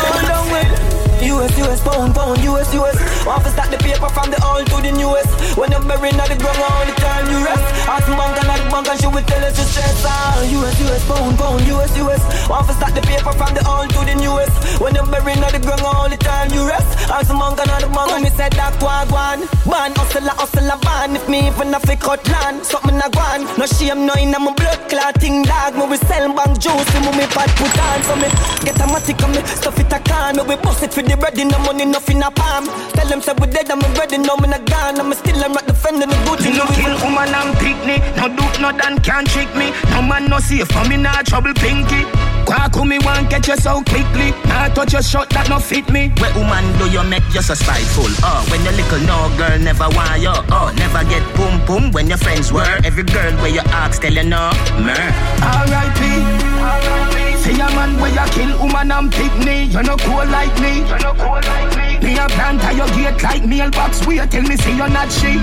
[1.23, 2.97] US, US, pound, pound, US, US.
[3.27, 5.29] Want to start the paper from the old to the newest.
[5.57, 7.61] When you're buried at the ground, all the time you rest.
[7.85, 10.05] Ask bank and the bank and she will tell us to stress.
[10.09, 12.23] Ah, US, US, pound, pound, US, US.
[12.49, 14.81] Want to start the paper from the old to the newest.
[14.81, 16.89] When you're buried at the ground, all the time you rest.
[17.13, 19.45] Ask bank and the bank when me said that wagwan.
[19.69, 21.17] Ban, hustle, hustle, ban.
[21.17, 23.45] If me even a fake cut land, something a gwan.
[23.61, 25.77] No shame, no in my blood clotting dog.
[25.77, 28.01] Me we sell bank juice, me me bad put on.
[28.09, 28.29] So me
[28.65, 30.41] get a matic on me, stuff it a can.
[30.41, 32.67] Me we bust it for the ready, no money, nothing a palm.
[32.95, 35.01] Tell them say we dead, I'm ready, no me not gone.
[35.01, 36.41] I'm still I'm not defending the good.
[36.47, 38.01] Me no kill woman and picnic.
[38.17, 39.75] No do no done can't trick me.
[39.91, 42.07] No man no safe for me nah trouble pinky.
[42.47, 44.31] Quack me want get you so quickly.
[44.47, 46.11] Nah touch your shot that no fit me.
[46.21, 48.11] Where woman do you make you so spiteful?
[48.23, 50.35] Oh, when you little no girl never want you.
[50.55, 52.79] Oh, never get boom boom when your friends were.
[52.85, 54.51] Every girl where you ask tell you no.
[54.79, 55.11] Mer.
[55.43, 57.20] R.I.P.
[57.51, 59.65] Say a man where you kill woman and pick me.
[59.75, 60.87] You no cool like me.
[60.87, 61.99] You no cool like me.
[61.99, 64.07] Me a plant at your gate like mailbox.
[64.07, 65.35] Wait tell me say you're not she.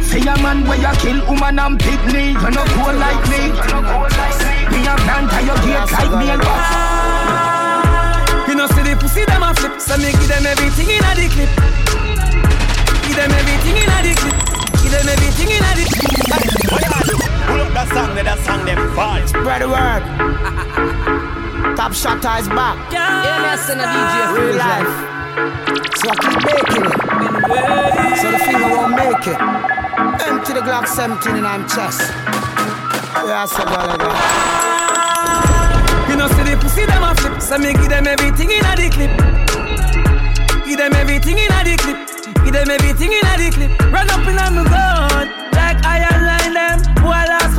[0.00, 2.32] Say a man where you kill woman and pick me.
[2.32, 3.52] You no cool like me.
[3.52, 4.56] You no cool like me.
[4.72, 6.64] Me a plant at your gate like mailbox.
[8.48, 11.12] You know see the pussy them a flip, so me give them everything in a
[11.12, 11.52] the clip.
[13.04, 14.36] Give them everything in a the clip.
[14.80, 17.25] Give them everything in a the clip.
[17.46, 19.22] Pull up that song, that song them fall.
[19.26, 20.02] Spread the word.
[21.76, 22.76] Top shot is back.
[22.92, 24.92] Yeah, me a send a DJ Real life.
[25.96, 26.94] So I keep making it.
[28.16, 29.38] So the finger won't make it.
[30.26, 32.00] Empty the Glock 17 in my chest.
[33.28, 33.76] Yeah, so go,
[36.08, 38.72] You know, see the pussy them a flip, so me give them everything in a
[38.76, 39.12] the clip.
[40.66, 41.98] Give them everything in a the clip.
[42.44, 43.92] Give them everything in a the clip.
[43.92, 45.28] Run up in a me gun,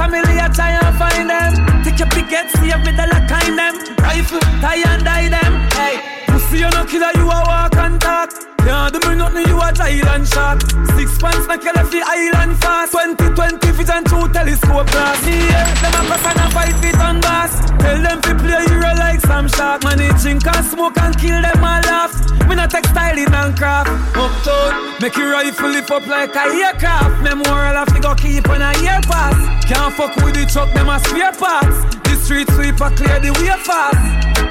[0.10, 1.84] family, I try and find them.
[1.84, 3.76] Take your picket, see if me the lock kind them.
[3.98, 5.54] Rifle, tie and die them.
[5.74, 6.17] Hey,
[6.48, 8.32] pussy, you no killer, you a walk and talk.
[8.66, 10.62] Yeah, do me nothing, you a Thailand shark.
[10.98, 12.92] Six pants, make you left the island fast.
[12.92, 15.26] 2020 vision through telescope glass.
[15.26, 17.52] Yeah, them a press and a fight with on bass.
[17.80, 19.84] Tell them to play hero like some shark.
[19.84, 22.14] Man, they drink and smoke and kill them all laugh.
[22.48, 23.90] Me not textiling and craft.
[24.16, 27.24] Uptown, make your rifle lift up like a aircraft.
[27.24, 29.38] Memorial have to go keep on a year pass.
[29.66, 31.97] Can't fuck with the truck, them a spare parts.
[32.28, 34.04] Street sweeper clear the way fast.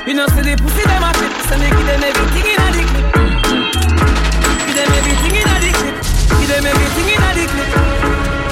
[0.09, 2.67] You know, see the pussy them a fit, so me give them everything in a
[2.73, 3.05] the clip.
[4.65, 5.97] Give them everything in a the clip.
[6.41, 7.69] Give them everything in a the clip.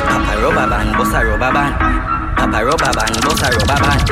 [0.05, 1.73] Papa rubber band, bossa rubber band.
[2.37, 4.05] Papa rubber band, bossa rubber band.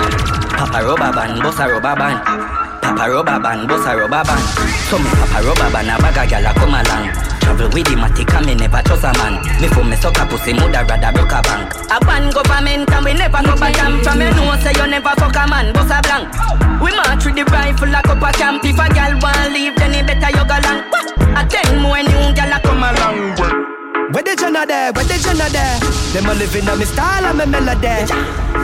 [0.56, 2.18] Papa rubber band, bossa rubber band.
[2.80, 4.44] Papa rubber band, bossa rubber band.
[4.88, 7.31] So me papa rubber band, a bag a gyal a come along.
[7.42, 9.42] Travel with the matic and me never trust a man.
[9.60, 11.74] Me for me suck a pussy, mother rather broke a bank.
[11.90, 14.02] A ban government and we never go back camp.
[14.06, 16.30] From you know say you never fuck a man, boss a blank.
[16.80, 18.64] We march with the rifle like up a camp.
[18.64, 20.86] If a gyal want leave, then it better you go long.
[21.34, 23.81] A ten more new gyal a come along.
[24.12, 24.92] Where the Jenna there?
[24.92, 25.80] Where the Jenna there?
[26.12, 28.04] Them a living on me style and me melody.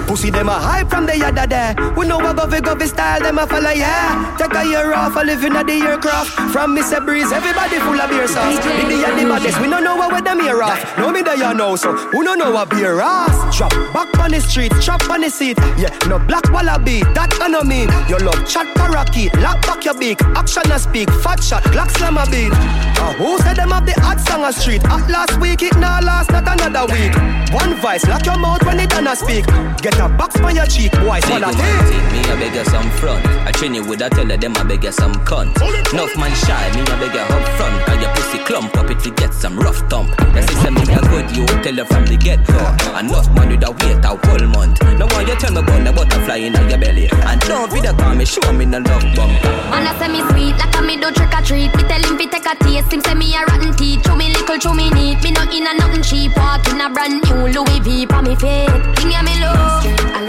[0.07, 1.75] Pussy them a hype from the yada there.
[1.97, 4.37] We know what govy govy style them a follow yeah.
[4.37, 6.29] Take a year off a living at the aircraft.
[6.53, 7.03] From Mr.
[7.03, 8.61] Breeze, everybody full of beer sauce.
[8.61, 10.99] Big the and the baddest, we don't know what them here off.
[10.99, 11.97] No me that you know so.
[11.97, 13.57] Who don't know what beer ass?
[13.57, 15.57] Drop back on the street, chop on the seat.
[15.79, 17.89] Yeah, no black wallaby, that I no mean.
[18.09, 20.21] Your love chat parakeet, lock back your beak.
[20.37, 22.53] Action a speak, fat shot, Glock slam a beat.
[23.01, 24.85] Uh, who said them have the hot song a street?
[24.85, 27.15] At last week it now last not another week.
[27.53, 29.47] One voice lock your mouth when it done a speak.
[29.81, 32.13] Get a box on your cheek, boy, swallow it.
[32.13, 33.25] Me a beg you some front.
[33.47, 35.57] I train you with a tell them I beg you some cunt.
[35.93, 37.87] Enough man shy, me a beg you up front.
[37.87, 40.13] Cause your pussy clump up if you get some rough thump.
[40.35, 42.59] Your sister me a good, you tell her from the get go.
[42.99, 44.83] Enough man with a wait a whole month.
[44.99, 47.09] Now why you tell me about the butterfly in your belly?
[47.25, 49.33] And don't video call me, show me no love bump.
[49.73, 51.73] Man, I say me sweet, like a me do trick or treat.
[51.77, 54.05] Me tell him fi take a taste, him say me a rotten teeth.
[54.05, 55.25] Chew me little, chew me neat.
[55.29, 56.35] Me no in a nothing cheap.
[56.39, 58.73] Walk in a brand new Louis V for me feet.
[58.97, 60.25] Thing ya me love, I.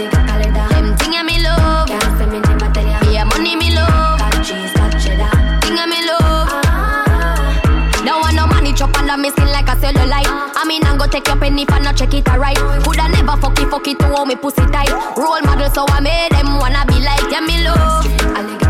[0.68, 3.00] Them thing ya me love, can't say me never tell ya.
[3.10, 5.32] Yeah, money me love, got cheese, got cheddar.
[5.62, 6.52] Thing ya me love.
[6.52, 7.62] Ah.
[8.04, 10.28] Don't want no money chop under me skin like a cellulite.
[10.28, 12.58] I mean, I'm go take your penny for not check it alright.
[12.84, 14.92] Coulda never fuck it, fuck it to hold me pussy tight.
[15.16, 18.69] Role model, so I made them wanna be like yeah me love.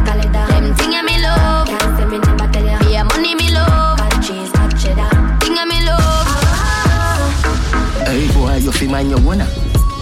[8.81, 9.47] Fi mind your own uh,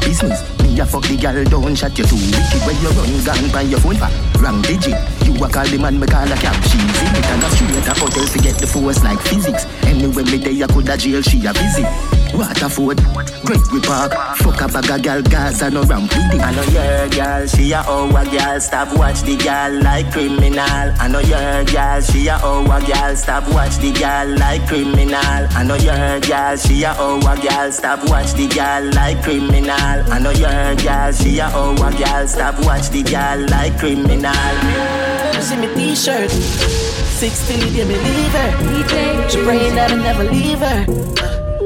[0.00, 0.40] business.
[0.62, 3.62] Me a fuck the girl, don't shut you too wicked when you run gun by
[3.62, 5.17] your phone uh, for wrong digit.
[5.38, 6.62] A call the man, me call a cab.
[6.64, 9.64] She's in it and a straight a hotel to get the force like physics.
[9.84, 11.86] Anyway, me there, I coulda jail, she a visit.
[12.34, 13.00] Waterford,
[13.44, 16.40] Gregory Park, fuck a bag of girl, Gaza no ramp with it.
[16.42, 18.60] I know your girl, she a our girl.
[18.60, 20.60] Stop watch the girl like criminal.
[21.00, 23.16] I know your girl, she a our girl.
[23.16, 25.22] Stop watch the girl like criminal.
[25.24, 27.72] I know your girl, she a our girl.
[27.72, 29.72] Stop watch the girl like criminal.
[30.12, 32.26] I know your girl, she a our girl.
[32.28, 35.27] Stop watch the girl like criminal.
[35.40, 36.30] See me t-shirt.
[36.30, 40.86] 16, yeah, me leave her She praying that I never leave her.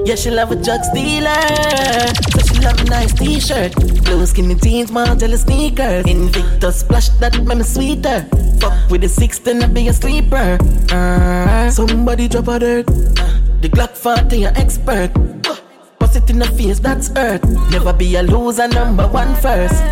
[0.04, 1.30] Yeah, she love a drug dealer.
[2.32, 3.74] But she love a nice t-shirt.
[4.04, 6.06] Blue skinny jeans, Margiela sneakers.
[6.06, 8.26] Invictus splash that make me sweeter.
[8.60, 10.58] Fuck with the 16, I be a sleeper.
[10.90, 12.86] Uh, Somebody drop a dirt.
[12.86, 15.12] The Glock 40, an expert.
[15.98, 19.82] Bust it in the face, that's earth Never be a loser, number one first.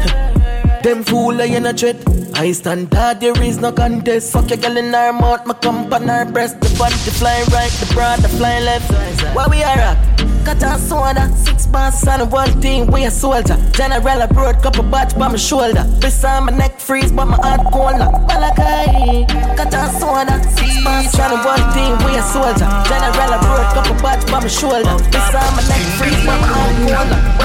[0.83, 2.20] Them fool I in a tread.
[2.41, 4.33] I stand hard, there is no contest.
[4.33, 6.59] Fuck your girl in her mouth, my on her breast.
[6.59, 8.91] The body fly right, the broad the fly left.
[9.37, 10.40] Why we are at?
[10.45, 11.67] Cut a soda, six
[12.07, 13.57] on the one team, we a soldier.
[13.73, 15.85] General abroad, couple batch by my shoulder.
[16.01, 18.01] This on my neck freeze, but my heart cold.
[18.29, 22.69] Malakai, cut a soda, six bars on the one team, we a soldier.
[22.89, 24.97] General abroad, couple batch by my shoulder.
[25.13, 27.41] This on my neck freeze, but my heart cold.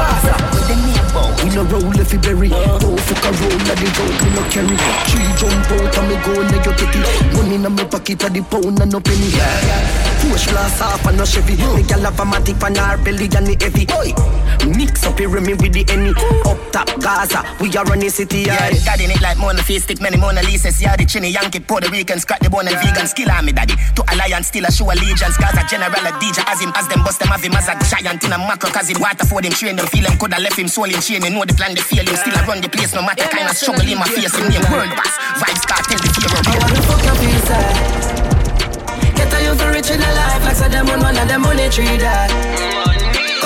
[1.44, 2.50] We no roll if you berry.
[2.52, 2.80] Uh-huh.
[2.80, 4.76] Go fuck a roll, let it go, me no carry.
[5.08, 7.34] She jump out and me go now you get it.
[7.38, 9.30] Money in my pocket a the pound and no penny.
[10.26, 11.56] Push glass off and no Chevy.
[11.76, 13.86] Me gal have a matic on her belly and the heavy.
[13.98, 14.14] Oi,
[14.78, 16.14] mix up here me with the any.
[16.46, 18.46] Up top Gaza, we are running city.
[18.46, 20.82] Yeah, Yeah, daddy it like Mona face stick many Mona Lisa's.
[20.82, 23.08] Yeah, the chinny Yankee, Puerto Rican, scratch the bone and vegan.
[23.08, 23.74] Skill on me daddy.
[23.98, 25.38] To alliance, still a show allegiance.
[25.38, 28.24] Gaza general a DJ as him as them bust them have him as a giant
[28.24, 28.70] in a macro.
[28.70, 31.24] Cause him water for them train them feel him coulda left him soul in chain.
[31.24, 32.16] You know the plan they fail him.
[32.16, 34.36] Still I run the place no matter kind of struggle in my face.
[34.36, 35.14] Him name world boss.
[35.42, 38.05] Vybz Kartel the fear of I wanna fuck your pizza.
[39.46, 41.42] Get a you for rich in a life like so them on one of them
[41.42, 42.34] money tree that.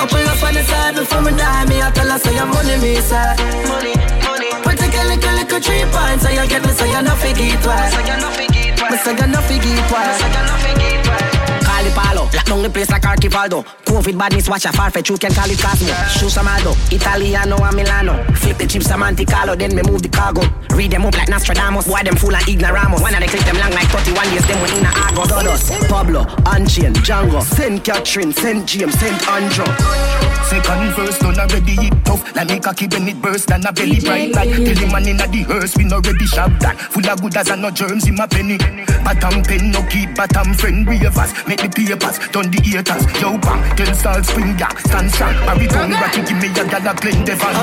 [0.00, 2.80] Couple up on the side before me die, me I tell her say your money
[2.80, 3.36] me side.
[3.68, 3.92] Money,
[4.24, 4.48] money.
[4.64, 7.52] But take a little, little three points, so you get me, so you no figgy
[7.60, 7.92] twice.
[7.92, 8.88] Me say you no figgy twice.
[8.88, 10.16] Me say you no figgy twice.
[10.16, 11.68] Me say you no figgy twice.
[11.68, 13.64] Call it Palo, lock down the place like Archivaldo.
[13.84, 15.92] COVID badness, watch a far fetch, you can call it Cosmo.
[16.08, 18.22] Shoes Amaldo, Italiano and Milano.
[18.34, 20.42] Flip the chips, a Monte Carlo, then me move the cargo.
[20.74, 23.00] Read them up like Nostradamus, why them full of ignoramos.
[23.02, 25.28] One of the clip them long like 31 years, them when in a Argos.
[25.28, 30.20] Dodos, Pablo, Unchained, Django, Saint Catherine, Saint James, Saint Andrew.
[30.50, 34.00] Second verse done already it tough Like me cocky when it burst and a belly
[34.00, 37.22] bright like Tell the man inna the hearse we no ready shop that Full of
[37.22, 38.58] good as and no germs in my penny
[39.04, 43.04] Bottom pen no keep bottom friend ravers Make the papers done the haters.
[43.20, 43.60] Yo bang.
[43.76, 47.26] Tell salt spring gang stand strong Harry tongue ratchet give me a gal a blend
[47.26, 47.54] the van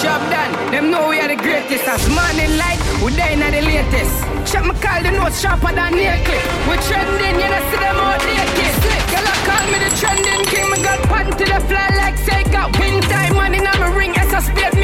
[0.00, 1.84] Shop done, them know we are the greatest.
[1.84, 4.14] As morning light, we die in the latest.
[4.48, 8.00] Shop me call the notes sharper than nail clip We trending, you know see them
[8.00, 8.74] out naked
[9.12, 10.68] Girl I call me the trending king.
[10.72, 14.14] Me got pan to the fly like say got win time Money in my ring,
[14.14, 14.74] yes I spade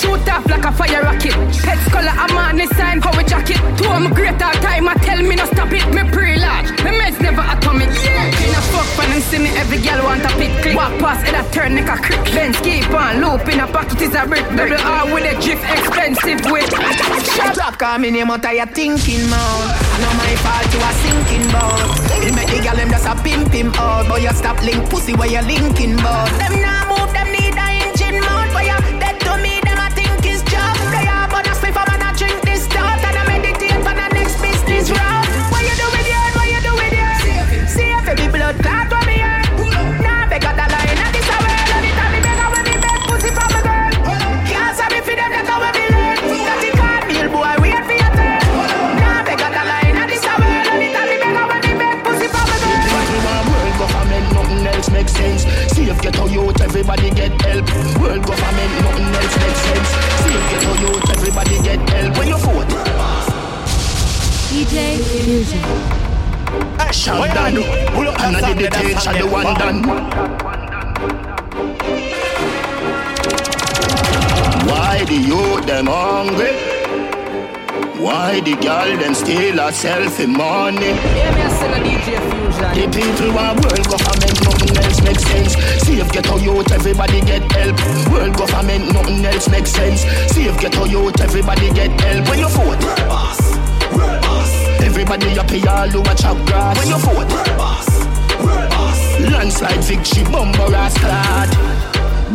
[0.00, 1.36] shoot off like a fire rocket.
[1.60, 3.60] Head color, I'm on this sign, power jacket.
[3.76, 5.84] Two of my great all time, I tell me no stop it.
[5.92, 7.92] Me pre-large, me meds never atomic.
[8.00, 10.76] Yeah, in a fuck when them see me, every girl want a pit click.
[10.76, 14.00] Walk past, it a turn like a crick Benz keep on, loop in a pocket
[14.00, 14.46] is a brick.
[14.56, 16.70] Double R with a drift, expensive with
[17.36, 19.68] Shut up, call me name out of your thinking mouth.
[20.00, 22.24] No my fault you are sinking boat.
[22.24, 25.12] It make the girl them just a pimp him out, but you stop link pussy
[25.14, 26.30] where you linking bout.
[26.40, 27.09] Them now move,
[56.90, 57.66] everybody get help.
[58.00, 59.90] World government, nothing else makes sense.
[60.20, 62.18] See if get a youth, everybody get help.
[62.18, 62.70] When you vote,
[64.50, 65.62] DJ Fusion.
[66.92, 67.56] shall done.
[68.20, 69.82] And I did the thing, shall the one done.
[74.66, 76.52] Why the youth them hungry?
[78.02, 80.86] Why the girl them steal herself in money?
[80.86, 82.29] Yeah, me a sing a DJ
[86.60, 87.76] youth, everybody get help.
[88.12, 90.02] World government, nothing else makes sense.
[90.32, 92.28] See if get a youth, everybody get help.
[92.28, 93.40] When you vote, world boss,
[93.92, 94.52] world boss.
[94.80, 96.76] Everybody up here, all who a chop grass.
[96.78, 97.88] When you vote, world boss,
[98.44, 99.20] world boss.
[99.20, 101.50] Landslide victory, bumper ass clad.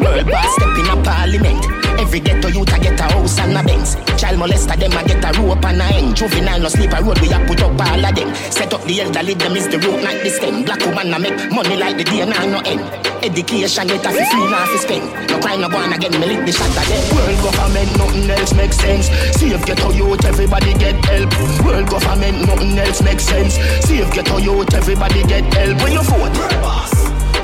[0.02, 1.66] World boss step in a parliament.
[1.98, 3.96] Every ghetto youth a get a house and a Benz.
[4.20, 6.16] Child molester them a get a rope and a end.
[6.16, 8.36] Juvenile no sleep a road we a put up all of them.
[8.52, 10.64] Set up the elderly them is the root like the stem.
[10.66, 13.15] Black woman a make money like the day no end.
[13.24, 15.06] Education get a free now fi spend.
[15.30, 17.02] No crime no born again me lick the shot them.
[17.16, 19.08] World government nothing else makes sense.
[19.38, 21.32] See if ghetto youth everybody get help.
[21.66, 23.56] World government nothing else makes sense.
[23.86, 25.82] See if ghetto youth everybody get help.
[25.82, 26.94] When you vote, world boss,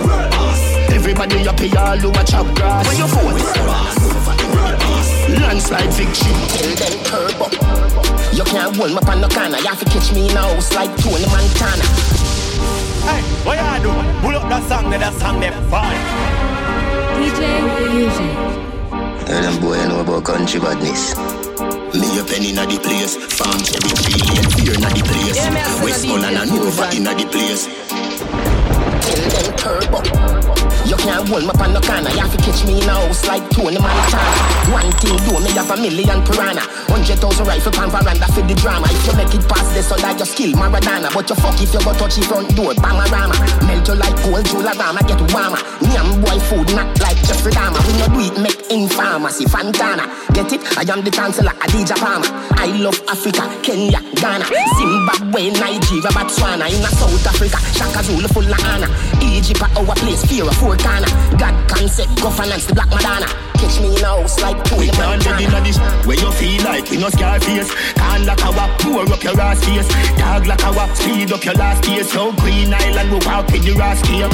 [0.03, 0.61] world boss.
[0.91, 2.87] Everybody up here all a chop grass.
[2.87, 4.11] When you vote, world boss.
[5.29, 7.53] Landslide victory, tell them curb up.
[8.33, 9.57] You can't hold me up on no corner.
[9.57, 11.83] You have to catch me in a house like Tony Montana.
[13.07, 13.91] Hey, what you do?
[14.21, 15.97] Pull up that song, then that song them fine.
[17.17, 17.41] DJ
[17.77, 18.29] Fusion.
[19.25, 21.15] Tell them boy know about country badness.
[21.93, 25.35] Me a penny inna the place, farm cherry tree lane, fear inna the place.
[25.35, 27.07] Yeah, me a Westmoreland and Nova Fusion.
[27.07, 28.10] inna the place.
[29.01, 30.05] Tell them curb up.
[30.87, 32.09] You can't hold me on no corner.
[32.11, 34.73] You have to catch me in a house like Tony Montana.
[34.75, 36.63] One thing do me have a million piranha.
[36.91, 38.87] Hundred thousand rifle pan veranda for the drama.
[38.91, 41.07] If you make it past this, so like your skill, Maradona.
[41.13, 43.35] But you fuck if you go touch the front door, Bamarama.
[43.63, 45.61] Melt you like gold, Jularama, get warmer.
[45.87, 47.79] Nyam boy food, not like Jeffrey Dahmer.
[47.87, 50.11] We no do it, make in pharmacy, Fantana.
[50.35, 50.59] Get it?
[50.75, 52.27] I am the chancellor, Adidja Palmer.
[52.59, 54.43] I love Africa, Kenya, Ghana,
[54.75, 56.67] Zimbabwe, Nigeria, Botswana.
[56.67, 58.90] In South Africa, Shaka Zulu full of honor.
[59.21, 61.07] Egypt, our place, fear of four corner.
[61.37, 63.27] God concept, governance, the Black Madonna.
[63.61, 66.89] Catch me in a house like We can't get in this where you feel like
[66.89, 67.69] we no scar face.
[67.93, 69.87] Can't lock our pour up your ass face.
[70.17, 72.11] Dog like our speed up your last days.
[72.11, 74.29] So Green Island we walk with the ass here.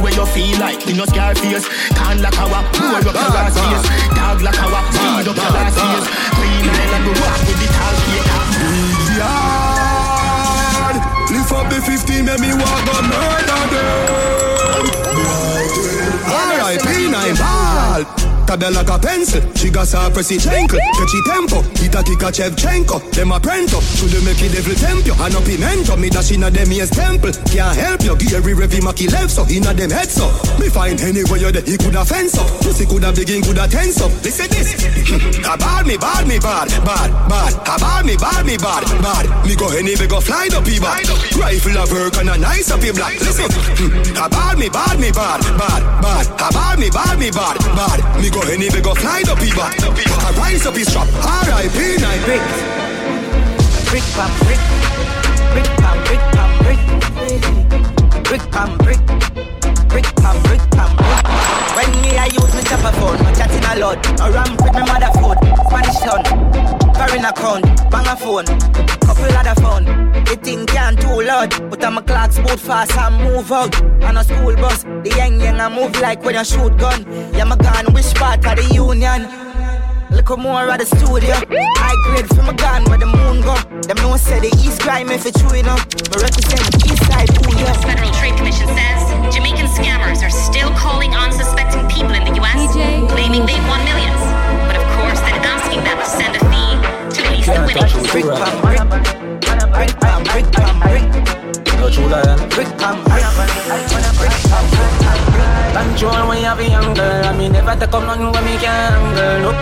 [0.00, 1.68] Where you feel like we no scar face.
[1.92, 3.84] Can't lock our pour up your ass face.
[4.16, 6.06] Dog like our speed up your last days.
[6.32, 7.68] Green Island we walk with the
[11.82, 14.31] 15, make me walk on murder them.
[18.56, 18.62] Ball.
[18.62, 23.00] Tabella like a pencil, she got her pressy chankle Catchy tempo, hit a a Shevchenko
[23.12, 26.50] Them a prento, should make it devil temp you And a pimento, me dash inna
[26.50, 30.28] them ears temple Can't help you, Gary Revy Maki left so Inna them head so,
[30.60, 34.12] me find anywhere you there He coulda fence up, pussy coulda begin coulda tense up
[34.20, 34.76] Listen this,
[35.48, 39.24] a bad me, bad me, bad, bad, bad A bad me, bad me, bad, bad
[39.48, 40.92] Me go any me go fly the people
[41.40, 43.16] Rifle a work and a nice up your black.
[43.20, 43.48] Listen,
[44.22, 48.00] a bad me, bad me, bad, bad, bad A bad me, bad me, bad, bad
[48.20, 49.62] Me go any we go fly the people.
[49.62, 51.06] I rise up his trap.
[51.12, 51.78] R.I.P.
[52.00, 52.42] Nine brick.
[53.90, 54.62] Brick pam brick.
[55.52, 56.80] Brick pam brick pam brick.
[58.24, 59.00] Brick pam brick.
[59.88, 61.22] Brick pam brick pam brick.
[61.76, 64.20] When me I use me chopper phone, my chatting a lot.
[64.20, 65.38] I ramp with my mother food.
[65.66, 66.81] Spanish town.
[66.94, 67.64] Foreign account.
[67.90, 68.46] Bang a phone.
[69.06, 69.84] Couple other phone.
[70.24, 71.50] The thing can't too loud.
[71.70, 73.74] But I'm a clocks boot fast and move out.
[74.04, 77.04] On a school bus, the young young I move like when I shoot gun.
[77.34, 79.28] Yeah, my gun, which part of the union?
[80.12, 81.32] Look more at the studio.
[81.32, 83.56] I grade from a gun where the moon go.
[83.88, 85.88] Them no say the east crime if it's true enough.
[86.12, 87.72] But represent the east side, ooh yeah.
[87.80, 89.00] Federal Trade Commission says
[89.34, 92.72] Jamaican scammers are still calling unsuspecting people in the US,
[93.08, 94.20] claiming they've won millions.
[94.68, 96.51] But of course, then asking them to send a
[105.72, 108.56] Control when you have a young girl I mean never take up nothing when me
[108.58, 109.56] can girl Look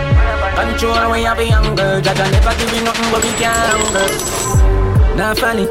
[0.53, 3.81] Control when you have a young girl Jaja never give you nothing when me can
[3.93, 5.65] girl Nah funny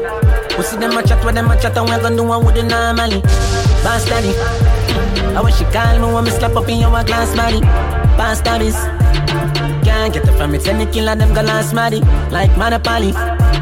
[0.55, 2.63] Pussy them a chat with them a chat And we gon' do what we do
[2.67, 3.21] normally
[3.83, 7.61] Boss I wish she call me when me slap up in your glass body
[8.17, 9.00] Boss daddies
[10.01, 11.99] Can't get it from it Any killer them go last marry
[12.31, 13.09] Like Monopoly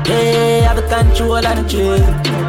[0.08, 2.40] Yeah, have the control of the trade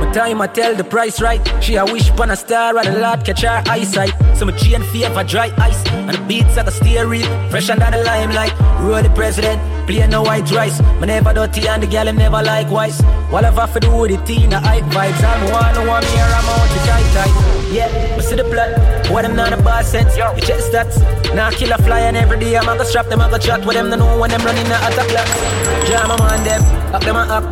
[0.00, 1.40] my time I tell the price right.
[1.62, 4.14] She a wish upon a star and a lot catch her eyesight.
[4.34, 8.02] So my chain favor dry ice and the beats at the steering, fresh under the
[8.02, 8.58] limelight.
[8.80, 10.80] Roll the president, play no white rice.
[11.00, 12.98] Me never dirty and the girl him never likewise.
[13.28, 15.22] What have I to do with the teen, the hype vibes?
[15.22, 17.70] I'm one who me I'm out the tight tight.
[17.70, 18.89] Yeah, I see the plot.
[19.10, 20.16] What them not a bad sense.
[20.16, 20.96] You check stats.
[21.34, 23.76] Now kill a fly and every day I'm gonna strap them, I'm gonna chat with
[23.76, 23.90] them.
[23.90, 25.88] They know when them running the attack clocks.
[25.88, 26.62] Jam them on them,
[26.94, 27.44] up them up.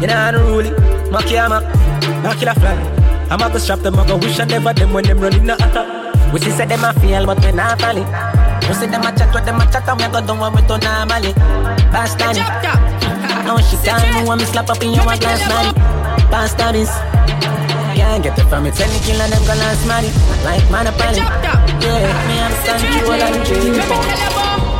[0.00, 1.10] You know how to rule it.
[1.10, 1.60] My camera,
[2.22, 2.76] now kill a fly.
[3.30, 6.32] I'm gonna strap them, I'm gonna wish I never them when them running the attack.
[6.32, 9.32] We see say them a feel, but we not fall We see them a chat,
[9.34, 11.32] with them a chat, and we go down when we do normally.
[11.88, 12.36] Bastard.
[13.48, 15.74] Now she can't when me slap up in your glass, man.
[16.30, 16.92] Bastard is.
[17.98, 20.06] Can't get it from it, any kill and them go last money.
[20.46, 21.18] Like Monopoly.
[21.18, 23.74] Yeah, me have control of the dream.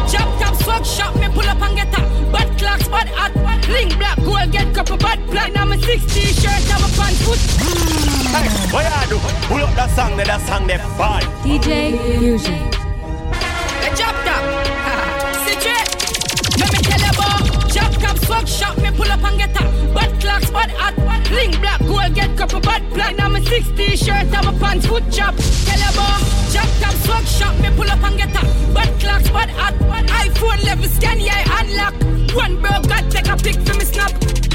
[0.06, 2.00] Chop top, swag shop, me pull up and get a
[2.30, 3.34] Bad clocks, bad hot
[3.68, 7.40] Link black, gold, get couple bad black Now my 6 t-shirt, have a pants foot.
[8.30, 9.18] Hey, what you do?
[9.48, 12.70] Pull up that song, that song, that bad DJ Fusion.
[13.82, 14.42] The chop top.
[15.44, 15.90] Citrate
[16.60, 19.64] Let me tell you about Chop top, swag shop, me pull up and get a
[19.92, 23.16] Bad clocks, bad hot Link black, gold, get couple bad black.
[23.16, 25.34] Now my 6 t-shirt, have a pants foot chop.
[25.36, 26.20] Tell you about
[26.52, 28.42] jack top, swag shop, me pull up and get a
[28.74, 29.74] Bad clocks, bad hot
[30.08, 31.94] iPhone level scan, yeah, unlock.
[32.34, 34.47] One bro got take a pic for me snap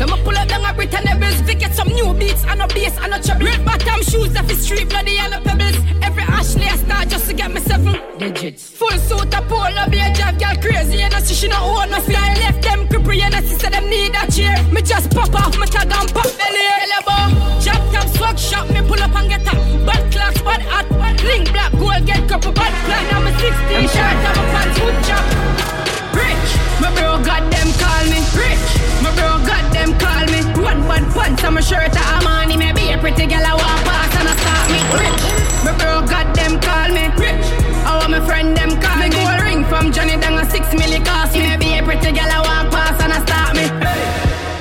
[0.00, 2.62] so me pull up down a Brit and Nebels to get some new beats and
[2.62, 3.38] a bass and a chop.
[3.38, 5.76] Red bottom shoes off the street, bloody a pebbles.
[6.00, 8.70] Every Ashley I start just to get me seven digits.
[8.70, 11.90] Full suit a polo, be a job girl crazy and I see she no own
[11.90, 12.34] my style.
[12.40, 14.56] Left them cripple and I see them need a chair.
[14.72, 16.64] Me just pop off my tag and pop belly.
[16.96, 19.52] Elbow, chop top swag shop, me pull up and get a
[19.84, 20.88] bad clocks, bad hot,
[21.24, 23.04] link black gold, get couple bad plan.
[23.14, 25.79] I'm a 16 shirt, I'm a pants foot chop.
[26.20, 26.50] Rich,
[26.80, 28.20] my bro got them call me.
[28.36, 28.66] Rich,
[29.02, 30.40] my bro got them call me.
[30.60, 32.60] One bad pants on my shirt, I'm on him.
[32.60, 34.80] Maybe a pretty girl I walk past and I stop me.
[35.00, 35.22] Rich,
[35.64, 37.04] my bro got them call me.
[37.16, 37.46] Rich,
[37.88, 39.08] I want my friend them call me.
[39.08, 41.42] Gold ring from Johnny down a six milli cost me.
[41.42, 43.66] Maybe a pretty girl I walk past and I stop me.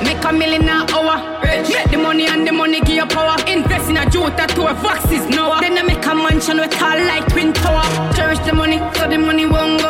[0.06, 1.18] Make a million an hour.
[1.44, 1.70] Rich.
[1.76, 3.36] Make the money and the money give you power.
[3.48, 5.60] Invest in a Jota to a Foxes Noah.
[5.62, 7.84] Then I make a mansion with tall like twin tower.
[8.16, 9.89] Cherish the money so the money won't go.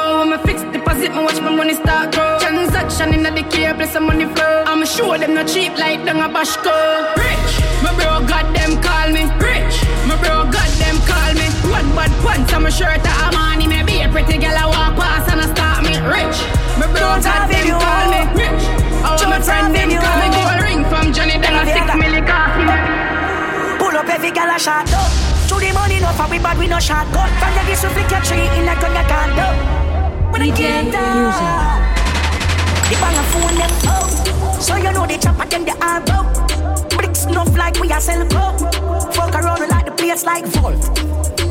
[1.00, 2.40] I deposit, me watch my money start grow.
[2.40, 4.64] Transaction in the care, plus the money flow.
[4.68, 6.76] I'm a sure them not cheap like down a bashko.
[7.16, 9.24] Rich, my bro, God them call me.
[9.40, 11.48] Rich, my bro, God them call me.
[11.72, 13.68] One bad pants, I'm a shirt, I'm money.
[13.68, 15.96] Maybe a pretty girl I walk past and I start me.
[16.04, 16.38] Rich,
[16.76, 18.22] my bro, God them call me.
[18.36, 18.64] Rich,
[19.08, 20.28] oh my friend them call me.
[20.36, 22.76] Gold ring from Johnny, then I six milli cost me.
[23.80, 25.08] Pull up every gal a shot up.
[25.48, 27.32] To the money no for we bad we no shot gun.
[27.40, 29.89] From the this we flick your tree in on can't do.
[30.32, 31.32] When I get down,
[32.90, 34.30] the bang a phone them out.
[34.42, 34.58] Oh.
[34.60, 36.90] So you know the chopper them the all out.
[36.92, 38.60] Bricks enough like we are sell gold.
[39.16, 40.82] Fuck around like the place like vault.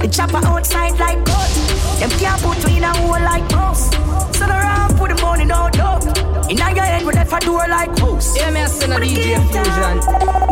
[0.01, 1.68] The chopper outside like gold.
[1.99, 3.90] Them can't put we in a hole like mouse.
[4.38, 6.07] So the round put the money no doubt.
[6.49, 8.36] In your head we left a door like house.
[8.36, 9.99] Yeah, me a send a DJ Fusion.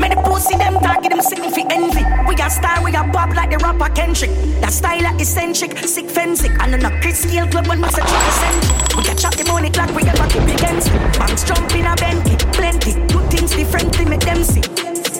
[0.01, 2.03] Me the pussy them target them sing for envy.
[2.26, 4.30] We got style, we got pop like the rapper Kendrick.
[4.61, 6.51] That style like eccentric, sick fencing.
[6.61, 8.97] And on a Chris scale club when must a check eccentric.
[8.97, 10.99] We got chop the money clock, we ever keep against me.
[11.14, 12.92] Banks jump in a Bentley, plenty.
[13.07, 14.66] Do things differently, make them see.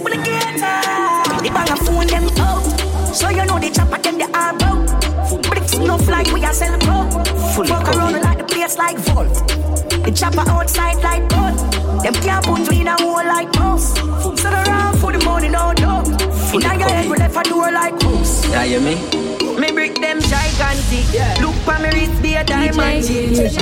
[0.03, 2.76] When I get down, the bang a phone them out.
[3.17, 5.43] So you know the chopper them the all out.
[5.49, 7.09] Bricks enough like we are sell pro.
[7.55, 9.33] Fully Fuck around like the place like vault.
[10.05, 11.57] The chopper outside like gold.
[12.05, 13.97] Them can't put me in a hole like mouse.
[13.97, 16.09] So the round for the money, no doubt.
[16.53, 18.47] In your head, we left a door like house.
[18.51, 19.26] Yeah, you me?
[19.87, 21.07] Brick them gigantic.
[21.41, 23.55] Look for me wrist, be a diamond chip.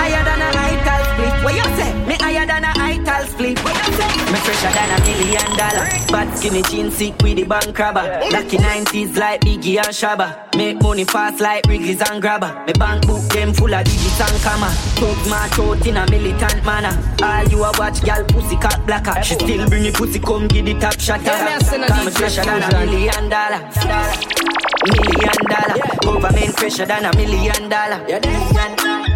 [0.00, 1.44] Higher than a ital split.
[1.44, 1.92] What you say?
[2.06, 3.58] Me higher than a ital split.
[3.62, 4.08] What you say?
[4.32, 5.84] Me fresher than a million dollar.
[6.08, 8.00] Bad skinny jeans sick with the bank robber.
[8.32, 10.56] Lucky 90s like Biggie and Shabba.
[10.56, 12.64] Make money fast like Wrigley's and Grabber.
[12.66, 14.72] Me bank book them full of digits and comma.
[14.96, 16.96] Talk my throat in a militant manner.
[17.22, 19.22] All you a watch gal pussy cat blacker.
[19.22, 21.22] She still bring me pussy come give the top shot.
[21.22, 24.67] Yeah, me a send a Cause me DJ fresher than a million dollar.
[24.86, 25.76] Million dollar.
[26.02, 27.98] Government fresher than a million dollar.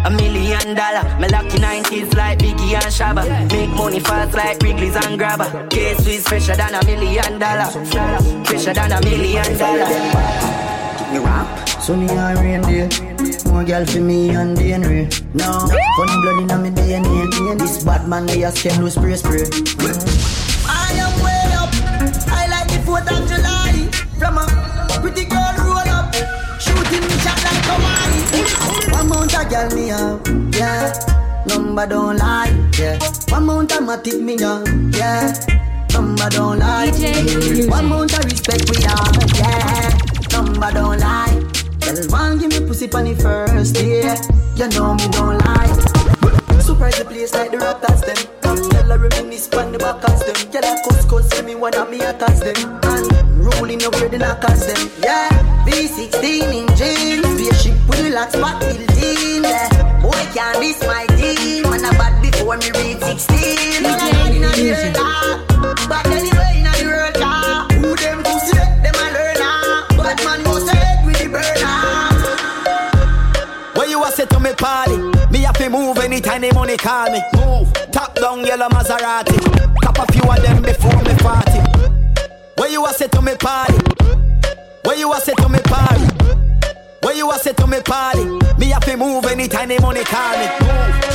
[0.05, 1.03] A million dollar.
[1.19, 3.23] Me lucky 90s like Biggie and Shabba.
[3.51, 5.67] Make money fast like Wrigley's and Grabber.
[5.69, 7.69] Case is fresher than a million dollar.
[8.45, 9.87] Fresher than a million dollar.
[11.13, 11.69] me rap.
[11.69, 12.89] Sunny and reindeer.
[13.51, 15.07] More girl for me and DNA.
[15.33, 17.59] No, funny blood in me DNA.
[17.59, 19.43] This bad man they a scam loose spray spray.
[20.67, 21.71] I am way up.
[22.27, 23.89] I like the 4th of July.
[24.19, 24.62] From a
[29.23, 30.93] mount a girl me have, yeah.
[31.47, 32.99] Number don't lie, yeah.
[33.29, 35.33] One mount a matic me young, yeah.
[35.93, 36.91] Number don't lie.
[37.69, 39.97] One mount a respect we have, yeah.
[40.31, 41.39] Number don't lie.
[41.79, 44.01] Girl, one give me pussy pon the first day.
[44.55, 45.71] You know me don't lie.
[46.59, 48.17] Surprise the place like the Raptors them.
[48.41, 50.51] Come girl, I reminisce pon the backers them.
[50.51, 52.55] Girl, I cuss cuss see me one of me attacks them.
[52.83, 54.89] And rolling over the knockers them.
[55.01, 55.29] Yeah,
[55.65, 59.43] V16 in jeans, spaceship with relax back built in.
[59.43, 59.69] Yeah,
[60.01, 61.63] boy can't miss my team.
[61.69, 63.83] Man a bad before me reach 16.
[63.83, 65.05] Man a bad inna the world, ah.
[65.89, 67.67] But anyway inna the world, ah.
[67.71, 68.57] Who them pussy?
[68.57, 69.85] Them a learn, ah.
[69.97, 71.79] Bad man must head with the burner.
[73.75, 74.97] When you a say to me party,
[75.31, 77.21] me have to move anytime the money call me.
[77.35, 79.37] Move, top down yellow Maserati.
[79.81, 81.59] Cop a few of them before me party.
[82.57, 83.73] When you a say to me party,
[84.85, 86.05] when you a say to me party,
[87.13, 88.25] when you a say to me party,
[88.57, 90.47] me have to move anytime the money call me.